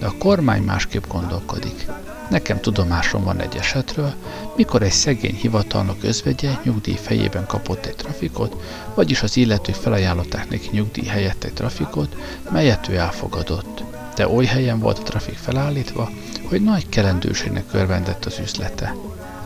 [0.00, 1.86] de a kormány másképp gondolkodik.
[2.30, 4.14] Nekem tudomásom van egy esetről,
[4.56, 8.62] mikor egy szegény hivatalnok özvegye nyugdíj fejében kapott egy trafikot,
[8.94, 12.16] vagyis az illetők felajánlották neki nyugdíj helyett egy trafikot,
[12.50, 13.82] melyet ő elfogadott.
[14.14, 16.10] De oly helyen volt a trafik felállítva,
[16.48, 18.94] hogy nagy kelendőségnek örvendett az üzlete.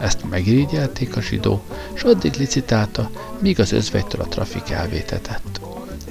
[0.00, 1.62] Ezt megirigyelték a zsidó,
[1.94, 5.60] és addig licitálta, míg az özvegytől a trafik elvétetett.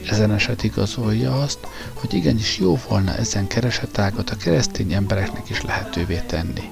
[0.10, 1.60] Ezen eset igazolja azt,
[1.94, 6.72] hogy igenis jó volna ezen keresetágat a keresztény embereknek is lehetővé tenni.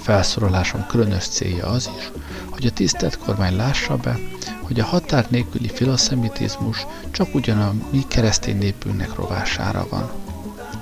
[0.00, 2.10] Felszorolásom különös célja az is,
[2.50, 4.18] hogy a tisztelt kormány lássa be,
[4.62, 10.10] hogy a határ nélküli filoszemitizmus csak ugyan a mi keresztény népünknek rovására van.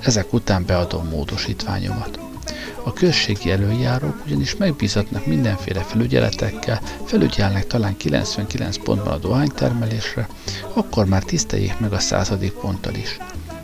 [0.00, 2.25] Ezek után beadom módosítványomat.
[2.82, 10.28] A községi előjárók ugyanis megbízatnak mindenféle felügyeletekkel, felügyelnek talán 99 pontban a dohánytermelésre,
[10.72, 13.16] akkor már tiszteljék meg a századik ponttal is.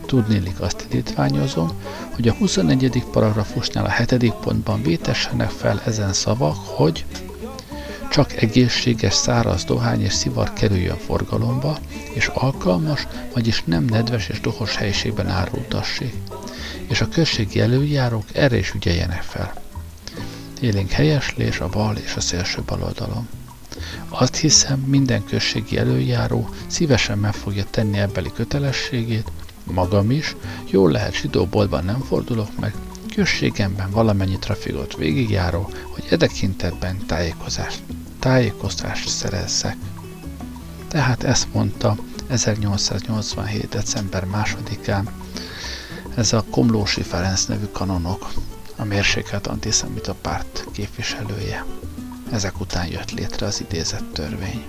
[0.07, 1.71] Tudnélik azt indítványozom,
[2.15, 3.05] hogy a 21.
[3.13, 4.33] paragrafusnál a 7.
[4.33, 7.05] pontban vétessenek fel ezen szavak, hogy
[8.11, 11.79] csak egészséges száraz dohány és szivar kerüljön forgalomba,
[12.13, 16.15] és alkalmas, vagyis nem nedves és dohos helyiségben árultassék
[16.89, 19.53] és a községi előjárók erre is ügyeljenek fel.
[20.61, 23.29] Élénk helyeslés a bal és a szélső baloldalon.
[24.09, 29.33] Azt hiszem, minden községi előjáró szívesen meg fogja tenni ebbeli kötelességét,
[29.65, 30.37] magam is,
[30.71, 32.75] jól lehet zsidóboltban nem fordulok meg,
[33.15, 37.83] községemben valamennyi trafikot végigjáró, hogy e tekintetben tájékozást,
[38.19, 39.77] tájékoztást szerezzek.
[40.89, 41.97] Tehát ezt mondta
[42.29, 43.69] 1887.
[43.69, 45.05] december 2-án
[46.15, 48.33] ez a Komlósi Ferenc nevű kanonok,
[48.77, 51.65] a mérsékelt antiszemita párt képviselője.
[52.33, 54.65] Ezek után jött létre az idézett törvény.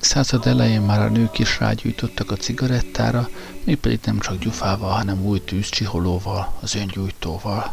[0.00, 3.28] Század elején már a nők is rágyújtottak a cigarettára,
[3.64, 7.72] mégpedig nem csak gyufával, hanem új tűzcsiholóval, az öngyújtóval.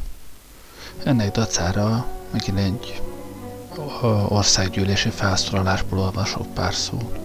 [1.03, 3.01] Ennek dacára megint egy
[4.27, 7.19] országgyűlési felszólalásból olvasok pár szót.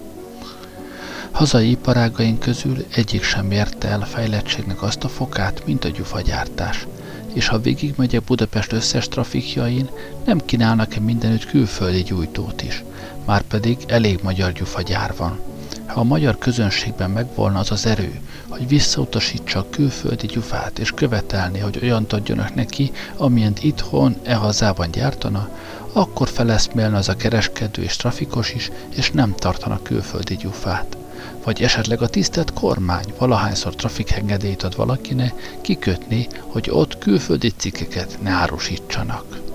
[1.31, 6.87] Hazai iparágaink közül egyik sem érte el a fejlettségnek azt a fokát, mint a gyufagyártás,
[7.33, 9.89] és ha végigmegyek Budapest összes trafikjain,
[10.25, 12.83] nem kínálnak-e mindenütt külföldi gyújtót is,
[13.27, 15.39] Márpedig elég magyar gyufagyár van.
[15.85, 21.59] Ha a magyar közönségben megvolna az az erő, hogy visszautasítsa a külföldi gyufát, és követelni,
[21.59, 25.49] hogy olyan adjanak neki, amilyent itthon, e hazában gyártana,
[25.93, 30.97] akkor feleszmélne az a kereskedő és trafikos is, és nem tartana külföldi gyufát.
[31.43, 38.29] Vagy esetleg a tisztelt kormány valahányszor trafikhengedélyt ad valakinek, kikötni, hogy ott külföldi cikkeket ne
[38.29, 39.46] árusítsanak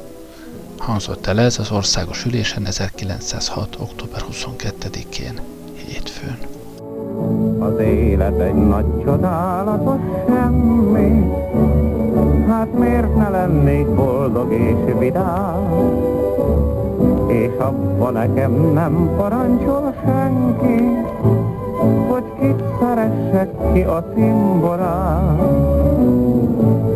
[0.83, 3.77] hangzott el ez az országos ülésen 1906.
[3.81, 5.41] október 22-én,
[5.75, 6.39] hétfőn.
[7.59, 11.31] Az élet egy nagy csodálatos semmi,
[12.49, 16.01] hát miért ne lennék boldog és vidám,
[17.29, 20.83] és abban nekem nem parancsol senki,
[22.09, 25.39] hogy kit szeressek ki a cimborán.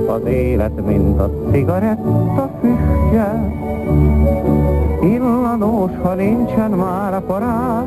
[0.08, 3.54] Az élet, mint a cigaretta füstje,
[5.02, 7.86] Illanós, ha nincsen már a parát,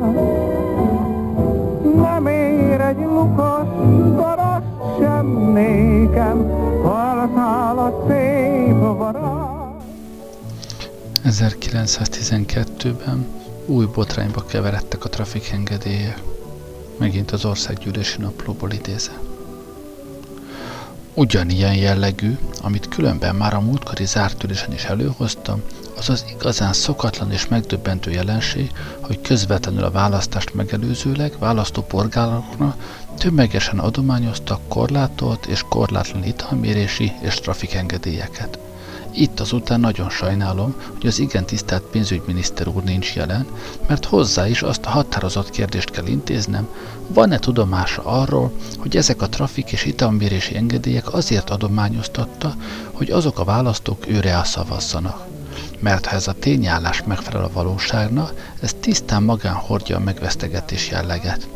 [1.94, 3.66] nem ér egy lukas
[4.14, 4.62] garas
[5.00, 6.50] sem nékem,
[6.82, 9.48] halszál a szép varát.
[11.24, 13.26] 1912-ben
[13.66, 16.22] új botrányba keveredtek a trafikengedélyek.
[16.98, 19.28] Megint az országgyűlési naplóból idézett.
[21.14, 25.62] Ugyanilyen jellegű, amit különben már a múltkori zárt ülésen is előhoztam,
[26.00, 28.70] az az igazán szokatlan és megdöbbentő jelenség,
[29.00, 32.76] hogy közvetlenül a választást megelőzőleg választópolgároknak
[33.18, 38.58] tömegesen adományoztak korlátolt és korlátlan italmérési és trafikengedélyeket.
[39.12, 43.46] Itt azután nagyon sajnálom, hogy az igen tisztelt pénzügyminiszter úr nincs jelen,
[43.88, 46.68] mert hozzá is azt a határozott kérdést kell intéznem,
[47.08, 52.54] van-e tudomása arról, hogy ezek a trafik és italmérési engedélyek azért adományoztatta,
[52.92, 55.28] hogy azok a választók őre szavazzanak.
[55.80, 61.48] Mert ha ez a tényállás megfelel a valóságnak, ez tisztán magán hordja a megvesztegetés jelleget.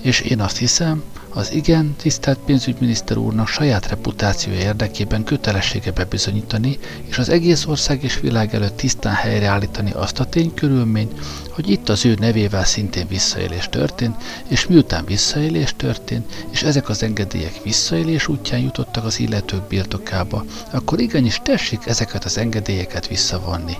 [0.00, 1.02] És én azt hiszem,
[1.38, 6.78] az igen, tisztelt pénzügyminiszter úrnak saját reputációja érdekében kötelessége bebizonyítani,
[7.08, 11.12] és az egész ország és világ előtt tisztán helyreállítani azt a ténykörülményt,
[11.50, 14.16] hogy itt az ő nevével szintén visszaélés történt,
[14.48, 21.00] és miután visszaélés történt, és ezek az engedélyek visszaélés útján jutottak az illetők birtokába, akkor
[21.00, 23.76] igenis tessék ezeket az engedélyeket visszavonni.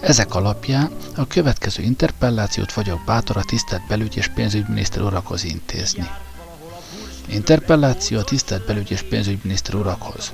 [0.00, 6.06] Ezek alapján a következő interpellációt vagyok bátor a tisztelt belügy és pénzügyminiszter urakhoz intézni.
[7.30, 10.32] Interpelláció a tisztelt belügy és pénzügyminiszter urakhoz.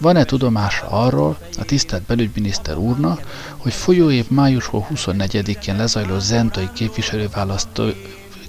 [0.00, 3.20] Van-e tudomása arról a tisztelt belügyminiszter úrnak,
[3.56, 7.88] hogy folyóév május 24-én lezajló zentai képviselőválasztó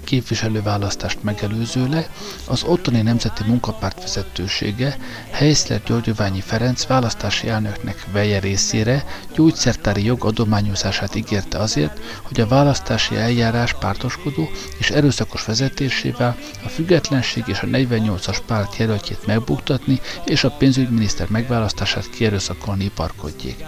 [0.04, 2.10] képviselőválasztást megelőzőleg
[2.46, 4.96] az ottani Nemzeti Munkapárt vezetősége
[5.30, 13.16] Helyszler Györgyöványi Ferenc választási elnöknek veje részére gyógyszertári jog adományozását ígérte azért, hogy a választási
[13.16, 14.48] eljárás pártoskodó
[14.78, 22.10] és erőszakos vezetésével a függetlenség és a 48-as párt jelöltjét megbuktatni és a pénzügyminiszter megválasztását
[22.10, 23.64] kierőszakolni parkodjék.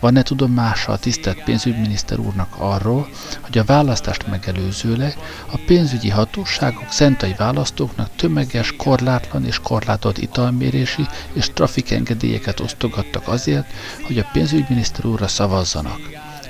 [0.00, 3.08] Van-e tudomása a tisztelt pénzügyminiszter úrnak arról,
[3.40, 5.16] hogy a választást megelőzőleg
[5.52, 13.66] a pénzügyi hatóságok szentai választóknak tömeges, korlátlan és korlátolt italmérési és trafikengedélyeket osztogattak azért,
[14.06, 16.00] hogy a pénzügyminiszter úrra szavazzanak?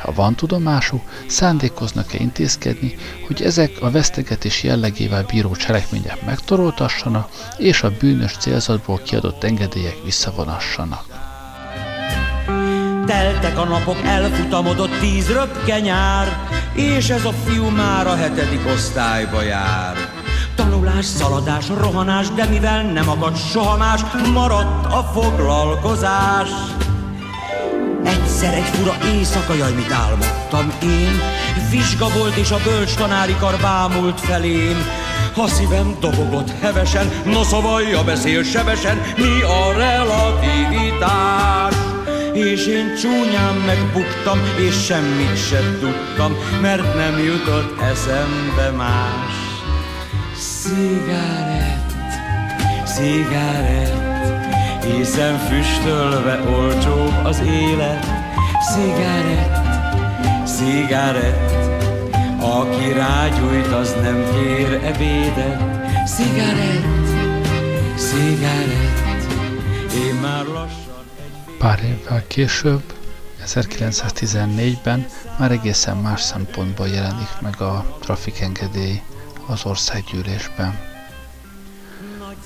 [0.03, 2.95] Ha van tudomásuk, szándékoznak-e intézkedni,
[3.27, 11.12] hogy ezek a vesztegetés jellegével bíró cselekmények megtoroltassanak, és a bűnös célzatból kiadott engedélyek visszavonassanak.
[13.07, 16.39] Teltek a napok, elfutamodott tíz röpke nyár,
[16.73, 19.97] és ez a fiú már a hetedik osztályba jár.
[20.55, 24.01] Tanulás, szaladás, rohanás, de mivel nem akadt soha más,
[24.33, 26.49] maradt a foglalkozás.
[28.05, 31.21] Egyszer egy fura éjszaka, jaj, mit álmodtam én,
[31.71, 34.87] vizsga volt és a bölcs tanári kar bámult felém.
[35.37, 41.92] A szívem dobogott hevesen, no szavalja beszél sebesen, mi a relativitás?
[42.33, 49.35] És én csúnyán megbuktam, és semmit sem tudtam, mert nem jutott eszembe más.
[50.63, 51.93] Cigarett,
[52.85, 54.03] cigarett,
[54.85, 58.07] hiszen füstölve olcsóbb az élet.
[58.73, 59.57] Cigarett,
[60.45, 61.51] cigarett,
[62.41, 65.63] aki rágyújt, az nem kér ebédet.
[66.07, 67.09] Cigarett,
[67.97, 69.01] cigarett,
[69.95, 70.92] én már lassan
[71.63, 72.83] Pár évvel később,
[73.47, 75.07] 1914-ben
[75.39, 79.03] már egészen más szempontból jelenik meg a trafikengedély
[79.47, 80.79] az országgyűlésben.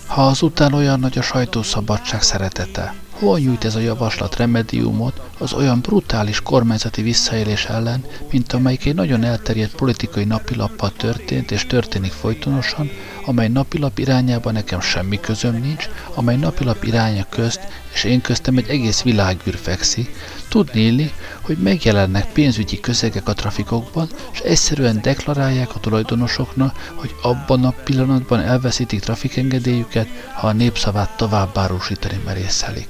[0.06, 5.80] Ha azután olyan nagy a sajtószabadság szeretete, hol nyújt ez a javaslat remediumot az olyan
[5.80, 12.90] brutális kormányzati visszaélés ellen, mint amelyik egy nagyon elterjedt politikai napilappal történt és történik folytonosan,
[13.26, 17.60] amely napilap irányában nekem semmi közöm nincs, amely napilap iránya közt
[17.92, 20.14] és én köztem egy egész világűr fekszik,
[20.48, 27.64] tudni illi, hogy megjelennek pénzügyi közegek a trafikokban, és egyszerűen deklarálják a tulajdonosoknak, hogy abban
[27.64, 32.88] a pillanatban elveszítik trafikengedélyüket, ha a népszavát tovább árusítani merészelik.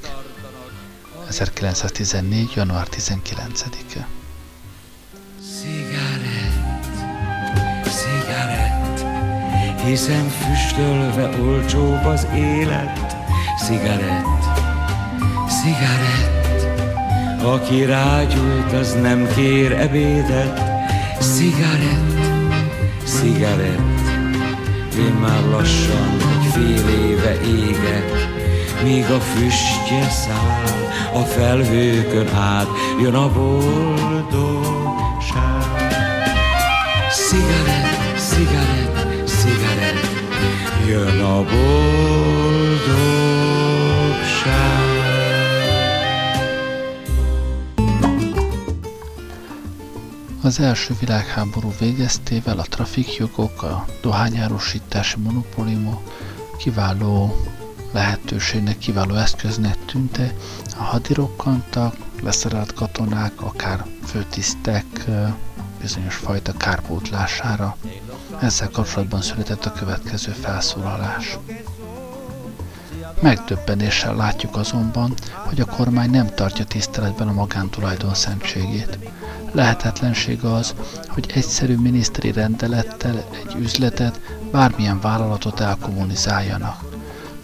[1.29, 2.53] 1914.
[2.55, 4.07] január 19-e
[5.61, 6.26] Cigarett,
[9.87, 13.17] hiszen füstölve olcsóbb az élet.
[13.65, 14.45] Cigarett,
[15.49, 16.67] cigarett,
[17.43, 20.61] aki rágyújt, az nem kér ebédet.
[21.21, 22.21] Cigarett,
[23.05, 24.01] cigarett,
[24.99, 28.13] én már lassan egy fél éve égek,
[28.83, 30.77] míg a füstje száll
[31.15, 32.69] a felhőkön át,
[33.01, 34.67] jön a boldogság.
[37.11, 37.86] Cigarett,
[40.89, 42.77] jön a boldogság.
[50.43, 56.01] Az első világháború végeztével a trafikjogok, a dohányárusítási monopóliumok
[56.59, 57.37] kiváló
[57.93, 60.33] lehetőségnek, kiváló eszköznek tűnte.
[60.79, 65.05] A hadirokkantak, leszerelt katonák, akár főtisztek
[65.81, 67.77] bizonyos fajta kárpótlására.
[68.41, 71.39] Ezzel kapcsolatban született a következő felszólalás.
[73.21, 78.99] Megdöbbenéssel látjuk azonban, hogy a kormány nem tartja tiszteletben a magántulajdon szentségét.
[79.53, 80.75] Lehetetlenség az,
[81.09, 84.21] hogy egyszerű miniszteri rendelettel egy üzletet,
[84.51, 86.85] bármilyen vállalatot elkommunizáljanak.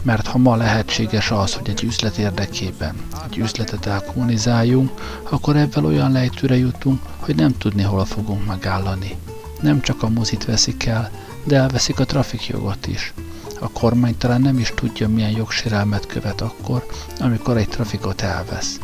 [0.02, 2.94] Mert ha ma lehetséges az, hogy egy üzlet érdekében
[3.32, 4.90] egy üzletet elkommunizáljunk,
[5.30, 9.16] akkor ebben olyan lejtőre jutunk, hogy nem tudni, hol fogunk megállani.
[9.62, 11.10] Nem csak a mozit veszik el,
[11.44, 13.12] de elveszik a trafikjogot is.
[13.60, 16.86] A kormány talán nem is tudja, milyen jogsérelmet követ akkor,
[17.20, 18.78] amikor egy trafikot elvesz.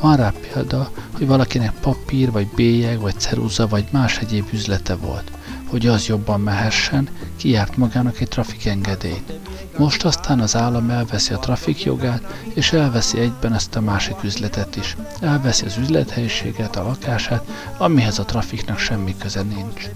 [0.00, 5.30] Van rá példa, hogy valakinek papír, vagy bélyeg, vagy ceruza, vagy más egyéb üzlete volt.
[5.66, 9.32] Hogy az jobban mehessen, kijárt magának egy trafikengedélyt.
[9.78, 14.96] Most aztán az állam elveszi a trafikjogát, és elveszi egyben ezt a másik üzletet is.
[15.20, 17.48] Elveszi az üzlethelyiséget, a lakását,
[17.78, 19.88] amihez a trafiknak semmi köze nincs.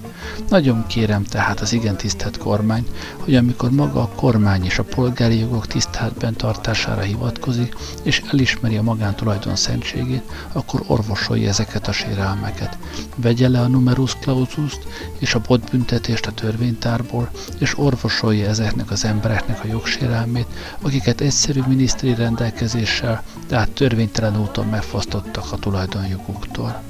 [0.48, 5.38] Nagyon kérem tehát az igen tisztelt kormány, hogy amikor maga a kormány és a polgári
[5.38, 12.78] jogok tiszteletben tartására hivatkozik, és elismeri a magántulajdon szentségét, akkor orvosolja ezeket a sérelmeket.
[13.16, 14.72] Vegye le a numerus clausus
[15.18, 20.46] és a botbüntetést a törvénytárból, és orvosolja ezeknek az embereknek a jogsérelmét,
[20.82, 26.82] akiket egyszerű miniszteri rendelkezéssel, tehát törvénytelen úton megfosztottak a tulajdonjoguktól.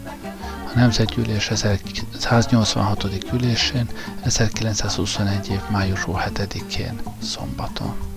[0.75, 1.51] A Nemzetgyűlés
[2.19, 3.05] 186.
[3.33, 3.89] ülésén
[4.23, 8.08] 1921 év május 7-én szombaton.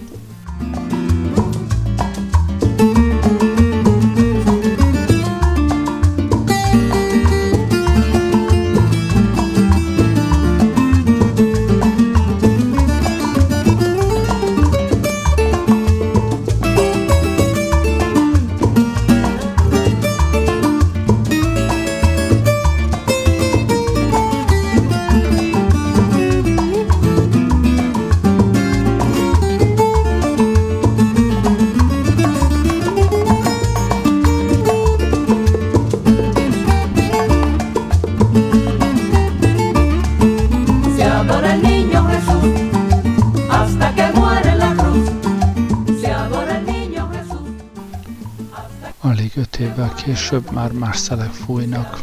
[50.04, 51.99] Később már más szelek fújnak,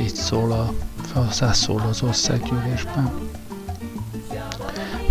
[0.00, 0.72] így szól a
[1.12, 3.10] felszászól az országgyűlésben.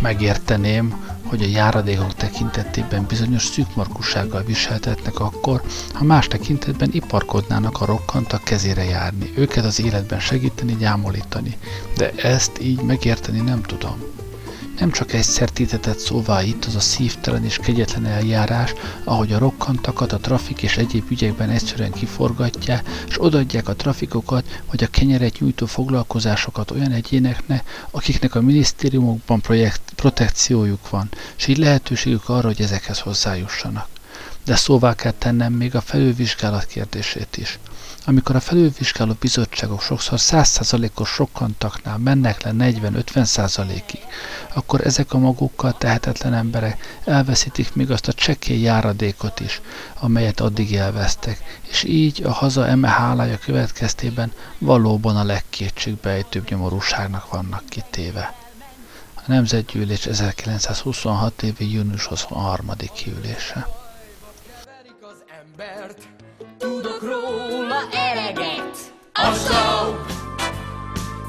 [0.01, 5.61] Megérteném, hogy a járadékok tekintetében bizonyos szűkmarkussággal viseltetnek akkor,
[5.93, 11.57] ha más tekintetben iparkodnának a rokkantak kezére járni, őket az életben segíteni, gyámolítani,
[11.97, 14.10] de ezt így megérteni nem tudom.
[14.81, 18.73] Nem csak egyszer títetett szóvá itt az a szívtelen és kegyetlen eljárás,
[19.03, 24.83] ahogy a rokkantakat a trafik és egyéb ügyekben egyszerűen kiforgatják, és odaadják a trafikokat vagy
[24.83, 32.29] a kenyeret nyújtó foglalkozásokat olyan egyéneknek, akiknek a minisztériumokban projekt, protekciójuk van, és így lehetőségük
[32.29, 33.87] arra, hogy ezekhez hozzájussanak.
[34.45, 37.59] De szóvá kell tennem még a felülvizsgálat kérdését is
[38.05, 43.99] amikor a felülvizsgáló bizottságok sokszor 100%-os sokkantaknál mennek le 40-50%-ig,
[44.53, 49.61] akkor ezek a magukkal tehetetlen emberek elveszítik még azt a csekély járadékot is,
[49.99, 57.63] amelyet addig elvesztek, és így a haza eme hálája következtében valóban a legkétségbejtőbb nyomorúságnak vannak
[57.69, 58.35] kitéve.
[59.15, 62.71] A Nemzetgyűlés 1926 évi június 23.
[63.05, 63.67] ülése.
[66.57, 67.50] Tudok róla
[69.23, 69.95] A szó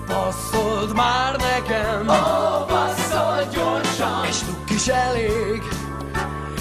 [0.07, 2.09] Passzold már nekem.
[2.09, 4.25] Ó, passzold gyorsan.
[4.29, 5.63] És tuk is elég.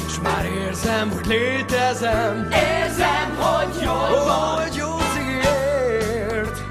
[0.07, 2.47] És már érzem, hogy létezem.
[2.51, 4.61] Érzem, hogy jól van.
[4.61, 6.61] Hogy jó cigért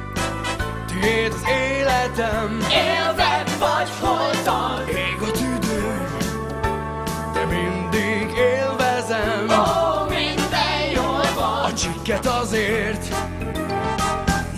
[0.87, 2.59] Tiéd az életem.
[2.71, 3.30] Élved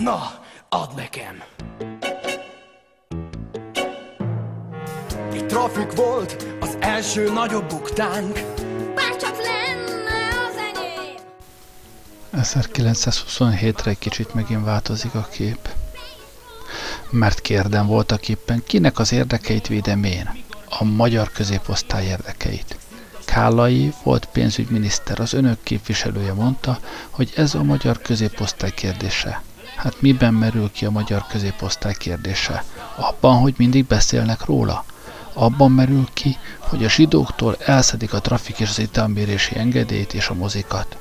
[0.03, 0.31] Na,
[0.69, 1.43] add nekem
[5.31, 8.33] Egy trafik volt az első nagyobb buktánk
[8.95, 11.15] Bár csak lenne az enyém
[12.33, 15.69] 1927-re egy kicsit megint változik a kép.
[17.09, 20.29] Mert kérdem voltak éppen, kinek az érdekeit védem én?
[20.69, 22.77] A magyar középosztály érdekeit.
[23.25, 26.79] Kállai volt pénzügyminiszter, az önök képviselője mondta,
[27.09, 29.41] hogy ez a magyar középosztály kérdése.
[29.83, 32.63] Hát miben merül ki a magyar középosztály kérdése?
[32.95, 34.85] Abban, hogy mindig beszélnek róla?
[35.33, 40.33] Abban merül ki, hogy a zsidóktól elszedik a trafik és az italmérési engedélyt és a
[40.33, 40.97] mozikat.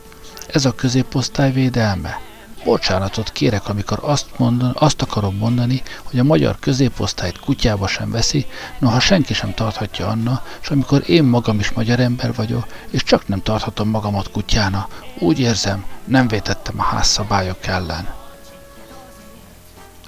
[0.52, 2.20] Ez a középosztály védelme?
[2.64, 8.46] Bocsánatot kérek, amikor azt, mondan, azt akarom mondani, hogy a magyar középosztályt kutyába sem veszi,
[8.78, 13.28] noha senki sem tarthatja Anna, és amikor én magam is magyar ember vagyok, és csak
[13.28, 18.20] nem tarthatom magamat kutyána, úgy érzem, nem vétettem a házszabályok ellen.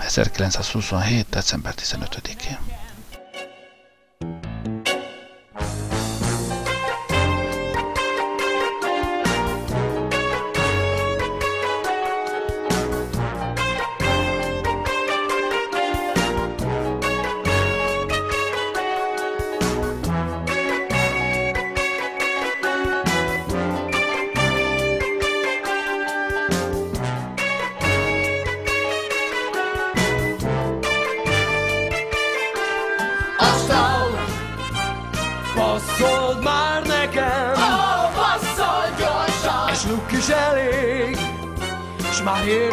[0.08, 1.26] 1927.
[1.30, 2.83] december 15-én.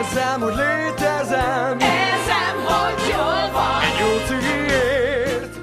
[0.01, 5.55] Érzem, hogy létezem Érzem, hogy jól van Egy jó cigiért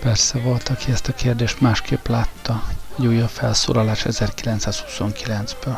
[0.00, 2.62] Persze volt, aki ezt a kérdést másképp látta.
[2.98, 5.76] Egy újabb felszólalás 1929-ből.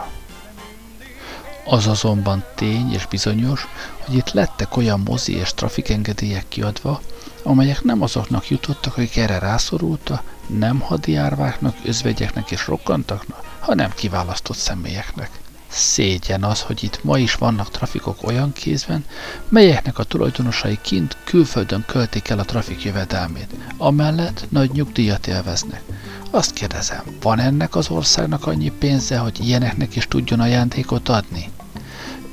[1.64, 3.66] Az azonban tény és bizonyos,
[4.04, 7.00] hogy itt lettek olyan mozi és trafikengedélyek kiadva,
[7.42, 15.30] amelyek nem azoknak jutottak, akik erre rászorulta, nem hadiárváknak, özvegyeknek és rokkantaknak, hanem kiválasztott személyeknek.
[15.78, 19.04] Szégyen az, hogy itt ma is vannak trafikok olyan kézben,
[19.48, 25.82] melyeknek a tulajdonosai kint külföldön költik el a trafik jövedelmét, amellett nagy nyugdíjat élveznek.
[26.30, 31.50] Azt kérdezem, van ennek az országnak annyi pénze, hogy ilyeneknek is tudjon ajándékot adni?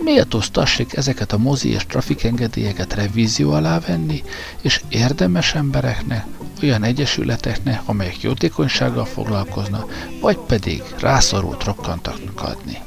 [0.03, 4.23] Méltóztassék ezeket a mozi és trafikengedélyeket revízió alá venni,
[4.61, 6.25] és érdemes embereknek,
[6.61, 12.77] olyan egyesületeknek, amelyek jótékonysággal foglalkoznak, vagy pedig rászorult rokkantaknak adni.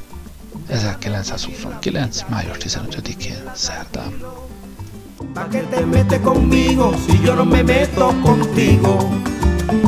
[0.68, 2.24] 1929.
[2.28, 4.12] május 15-én szerdán.
[5.34, 9.10] ¿Pa qué te metes conmigo si yo no me meto contigo?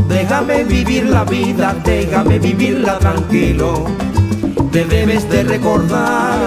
[0.08, 3.86] Déjame vivir la vida, déjame vivirla tranquilo.
[4.72, 6.38] Te debes de recordar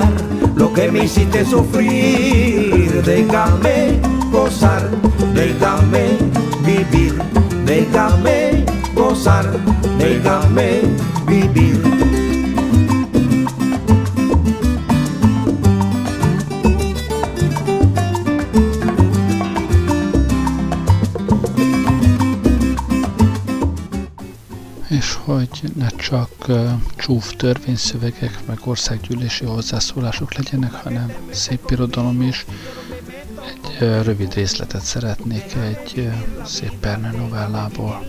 [0.55, 3.01] lo que me hiciste sufrir.
[3.03, 3.99] Déjame
[4.31, 4.89] gozar,
[5.33, 6.17] déjame
[6.65, 7.13] vivir,
[7.65, 8.65] déjame
[8.95, 9.45] gozar,
[9.97, 10.81] déjame
[11.27, 11.92] vivir.
[25.59, 32.45] Hogy ne csak uh, csúf törvényszövegek, meg országgyűlési hozzászólások legyenek, hanem szép irodalom is.
[33.47, 38.05] Egy uh, rövid részletet szeretnék egy uh, szép Perne novellából.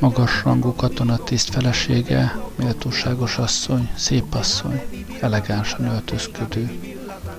[0.00, 4.82] Magas rangú katonatiszt felesége, méltóságos asszony, szép asszony,
[5.20, 6.96] elegánsan öltözködő.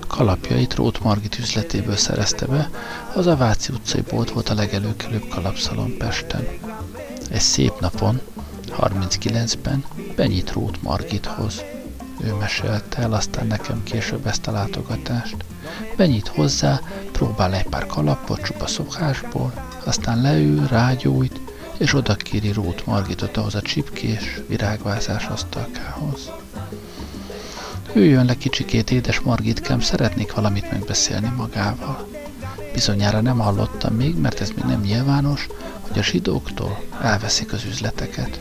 [0.07, 2.69] Kalapjait Rót Margit üzletéből szerezte be,
[3.15, 6.47] az a Váci utcai bolt volt a legelőkelőbb kalapszalon Pesten.
[7.29, 8.21] Egy szép napon,
[8.77, 11.63] 39-ben benyit Rót Margithoz.
[12.21, 15.35] Ő mesélte el aztán nekem később ezt a látogatást.
[15.95, 19.53] Benyit hozzá, próbál egy pár kalapot csupa szokásból,
[19.83, 21.39] aztán leül, rágyújt,
[21.77, 26.31] és oda kéri Rót Margitot ahhoz a csipkés, virágvázás asztalkához.
[27.93, 32.07] Üljön le kicsikét, édes Margitkám, szeretnék valamit megbeszélni magával.
[32.77, 35.47] Bizonyára nem hallottam még, mert ez még nem nyilvános,
[35.79, 38.39] hogy a zsidóktól elveszik az üzleteket.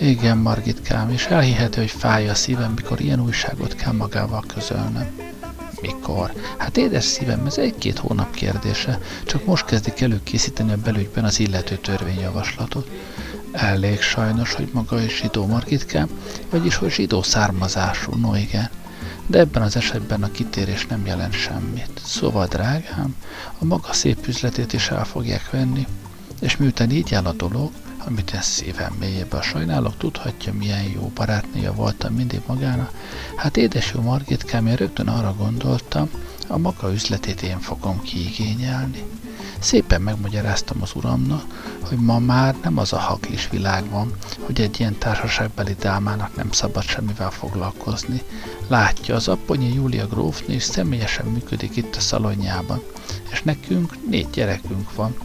[0.00, 5.06] Igen, Margitkám, és elhihető, hogy fáj a szívem, mikor ilyen újságot kell magával közölnem.
[5.80, 6.32] Mikor?
[6.56, 11.76] Hát édes szívem, ez egy-két hónap kérdése, csak most kezdik előkészíteni a belügyben az illető
[11.76, 12.90] törvényjavaslatot.
[13.52, 16.08] Elég sajnos, hogy maga is zsidó Margitkám,
[16.50, 18.70] vagyis hogy zsidó származású, no igen
[19.30, 22.00] de ebben az esetben a kitérés nem jelent semmit.
[22.04, 23.16] Szóval, drágám,
[23.58, 25.86] a maga szép üzletét is el fogják venni,
[26.40, 27.70] és miután így áll a dolog,
[28.06, 32.92] amit én szívem mélyében sajnálok, tudhatja, milyen jó barátnője voltam mindig magának.
[33.36, 36.10] Hát édes jó Margitkám, én rögtön arra gondoltam,
[36.46, 39.04] a maga üzletét én fogom kiigényelni.
[39.58, 41.44] Szépen megmagyaráztam az uramnak,
[41.88, 46.50] hogy ma már nem az a haklis világ van, hogy egy ilyen társaságbeli dámának nem
[46.50, 48.22] szabad semmivel foglalkozni.
[48.68, 52.82] Látja, az apponyi Júlia grófnő személyesen működik itt a szalonjában,
[53.30, 55.16] és nekünk négy gyerekünk van.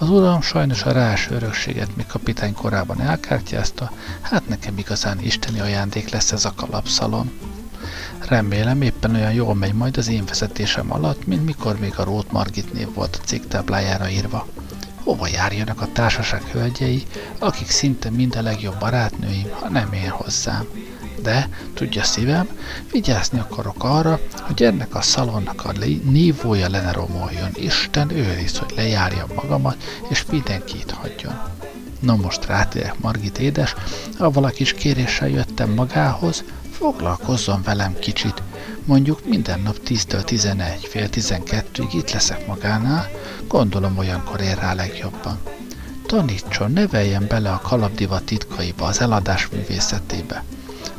[0.00, 6.10] Az uram sajnos a rás örökséget még kapitány korában elkártyázta, hát nekem igazán isteni ajándék
[6.10, 7.30] lesz ez a kalapszalon.
[8.28, 12.32] Remélem éppen olyan jól megy majd az én vezetésem alatt, mint mikor még a Rót
[12.32, 14.46] Margit név volt a cég táblájára írva.
[15.04, 17.02] Hova járjanak a társaság hölgyei,
[17.38, 20.64] akik szinte mind a legjobb barátnőim, ha nem én hozzám.
[21.22, 22.48] De, tudja szívem,
[22.92, 27.50] vigyázni akarok arra, hogy ennek a szalonnak a nívója le ne romoljon.
[27.54, 29.76] Isten őriz, hogy lejárja magamat,
[30.08, 31.40] és mindenkit hagyjon.
[32.00, 33.74] No most rátérek, Margit édes,
[34.18, 36.44] avval a kis kéréssel jöttem magához,
[36.78, 38.42] foglalkozzon velem kicsit.
[38.84, 43.10] Mondjuk minden nap 10-től 11, fél 12-ig itt leszek magánál,
[43.48, 45.38] gondolom olyankor ér rá legjobban.
[46.06, 50.44] Tanítson, neveljen bele a kalapdivat titkaiba, az eladás művészetébe.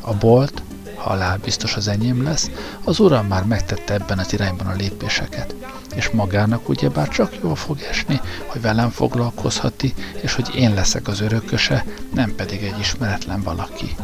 [0.00, 0.62] A bolt,
[0.96, 2.50] halál biztos az enyém lesz,
[2.84, 5.54] az uram már megtette ebben az irányban a lépéseket.
[5.94, 11.20] És magának ugyebár csak jól fog esni, hogy velem foglalkozhati, és hogy én leszek az
[11.20, 11.84] örököse,
[12.14, 13.96] nem pedig egy ismeretlen valaki.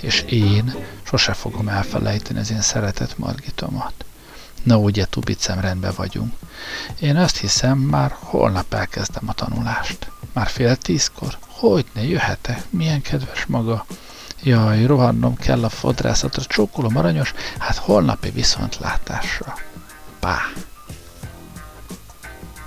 [0.00, 4.04] És én sose fogom elfelejteni az én szeretett Margitomat.
[4.62, 6.34] Na ugye, Tubicem, rendben vagyunk.
[7.00, 10.10] Én azt hiszem, már holnap elkezdem a tanulást.
[10.32, 11.38] Már fél tízkor?
[11.48, 12.62] Hogy ne jöhetek?
[12.70, 13.86] Milyen kedves maga.
[14.44, 19.54] Jaj, rohannom kell a fodrászatra, csókolom aranyos, hát holnapi viszontlátásra.
[20.20, 20.38] Pá!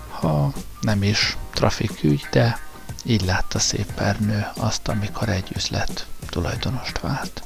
[0.09, 0.51] Ha
[0.81, 2.59] nem is trafikügy, de
[3.03, 7.43] így látta szép pernő azt, amikor egy üzlet tulajdonost vált.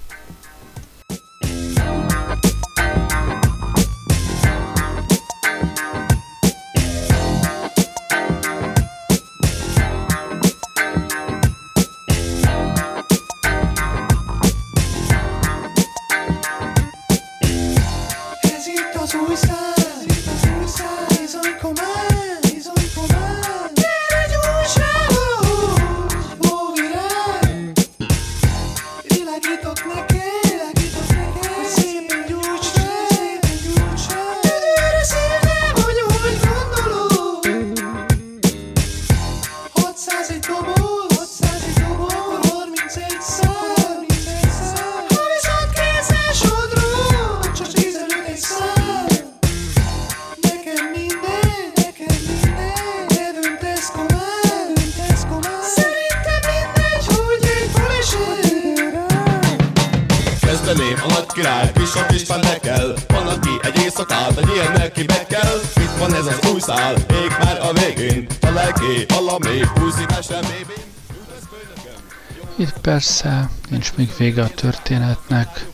[72.81, 75.65] Persze, nincs még vége a történetnek,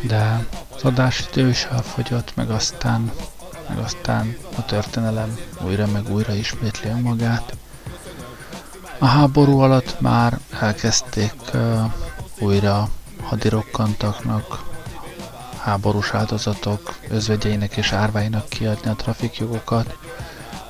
[0.00, 3.12] de az adásidő is elfogyott, meg aztán,
[3.68, 7.56] meg aztán a történelem újra meg újra ismétli magát.
[8.98, 11.92] A háború alatt már elkezdték uh,
[12.38, 12.88] újra
[13.22, 14.71] hadirokkantaknak,
[15.62, 19.96] háborús áldozatok özvegyeinek és árváinak kiadni a trafikjogokat.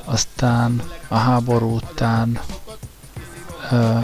[0.05, 2.41] Aztán a háború után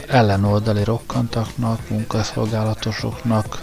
[0.07, 3.63] ellenoldali rokkantaknak, munkaszolgálatosoknak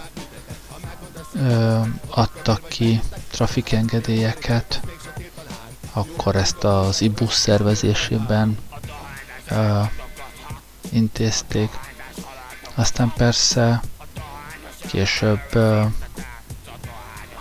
[2.08, 3.00] adtak ki
[3.30, 4.80] trafikengedélyeket,
[5.92, 8.58] akkor ezt az IBUS szervezésében
[10.90, 11.70] intézték.
[12.74, 13.80] Aztán persze
[14.88, 15.58] később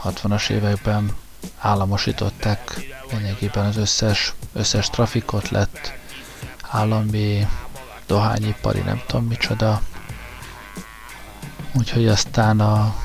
[0.05, 1.15] 60-as években
[1.57, 2.79] államosították
[3.11, 5.93] lényegében az összes, összes trafikot lett
[6.69, 7.47] állami
[8.05, 9.81] dohányipari, nem tudom micsoda.
[11.73, 12.95] Úgyhogy aztán a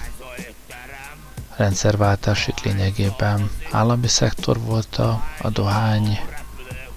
[1.57, 6.21] rendszerváltásig lényegében állami szektor volt a, a dohány,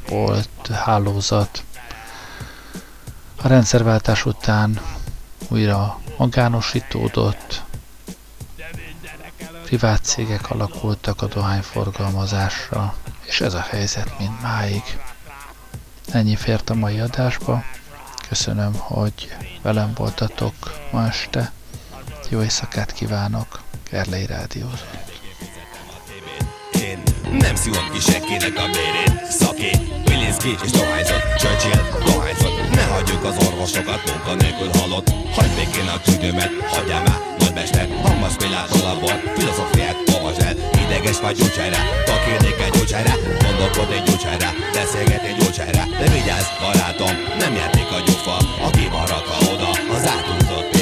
[0.08, 1.64] volt hálózat.
[3.41, 4.82] A rendszerváltás után
[5.49, 7.64] újra magánosítódott,
[9.78, 12.95] privát cégek alakultak a dohányforgalmazásra,
[13.26, 14.84] és ez a helyzet mind máig.
[16.11, 17.63] Ennyi fért a mai adásba.
[18.28, 20.53] Köszönöm, hogy velem voltatok
[20.91, 21.51] ma este.
[22.30, 25.11] Jó éjszakát kívánok, Gerlei Rádiózott.
[27.39, 29.69] Nem szívom ki senkinek a bérét Szaki,
[30.05, 36.51] Wilinski és dohányzott Churchill, dohányzott Ne hagyjuk az orvosokat munkanélkül halott Hagyd békén a tüdőmet,
[36.67, 42.72] hagyjál már Nagymester, hammas pillanatol a bor Filozófiát olvasd el, ideges vagy gyógycsájra Takérnék egy
[42.78, 43.14] gyógycsájra,
[43.45, 48.38] gondolkod egy gyógycsájra Beszélget egy gyógycsájra, de vigyázz barátom Nem játék a gyufa,
[48.68, 50.72] aki marad ha oda Az átúzott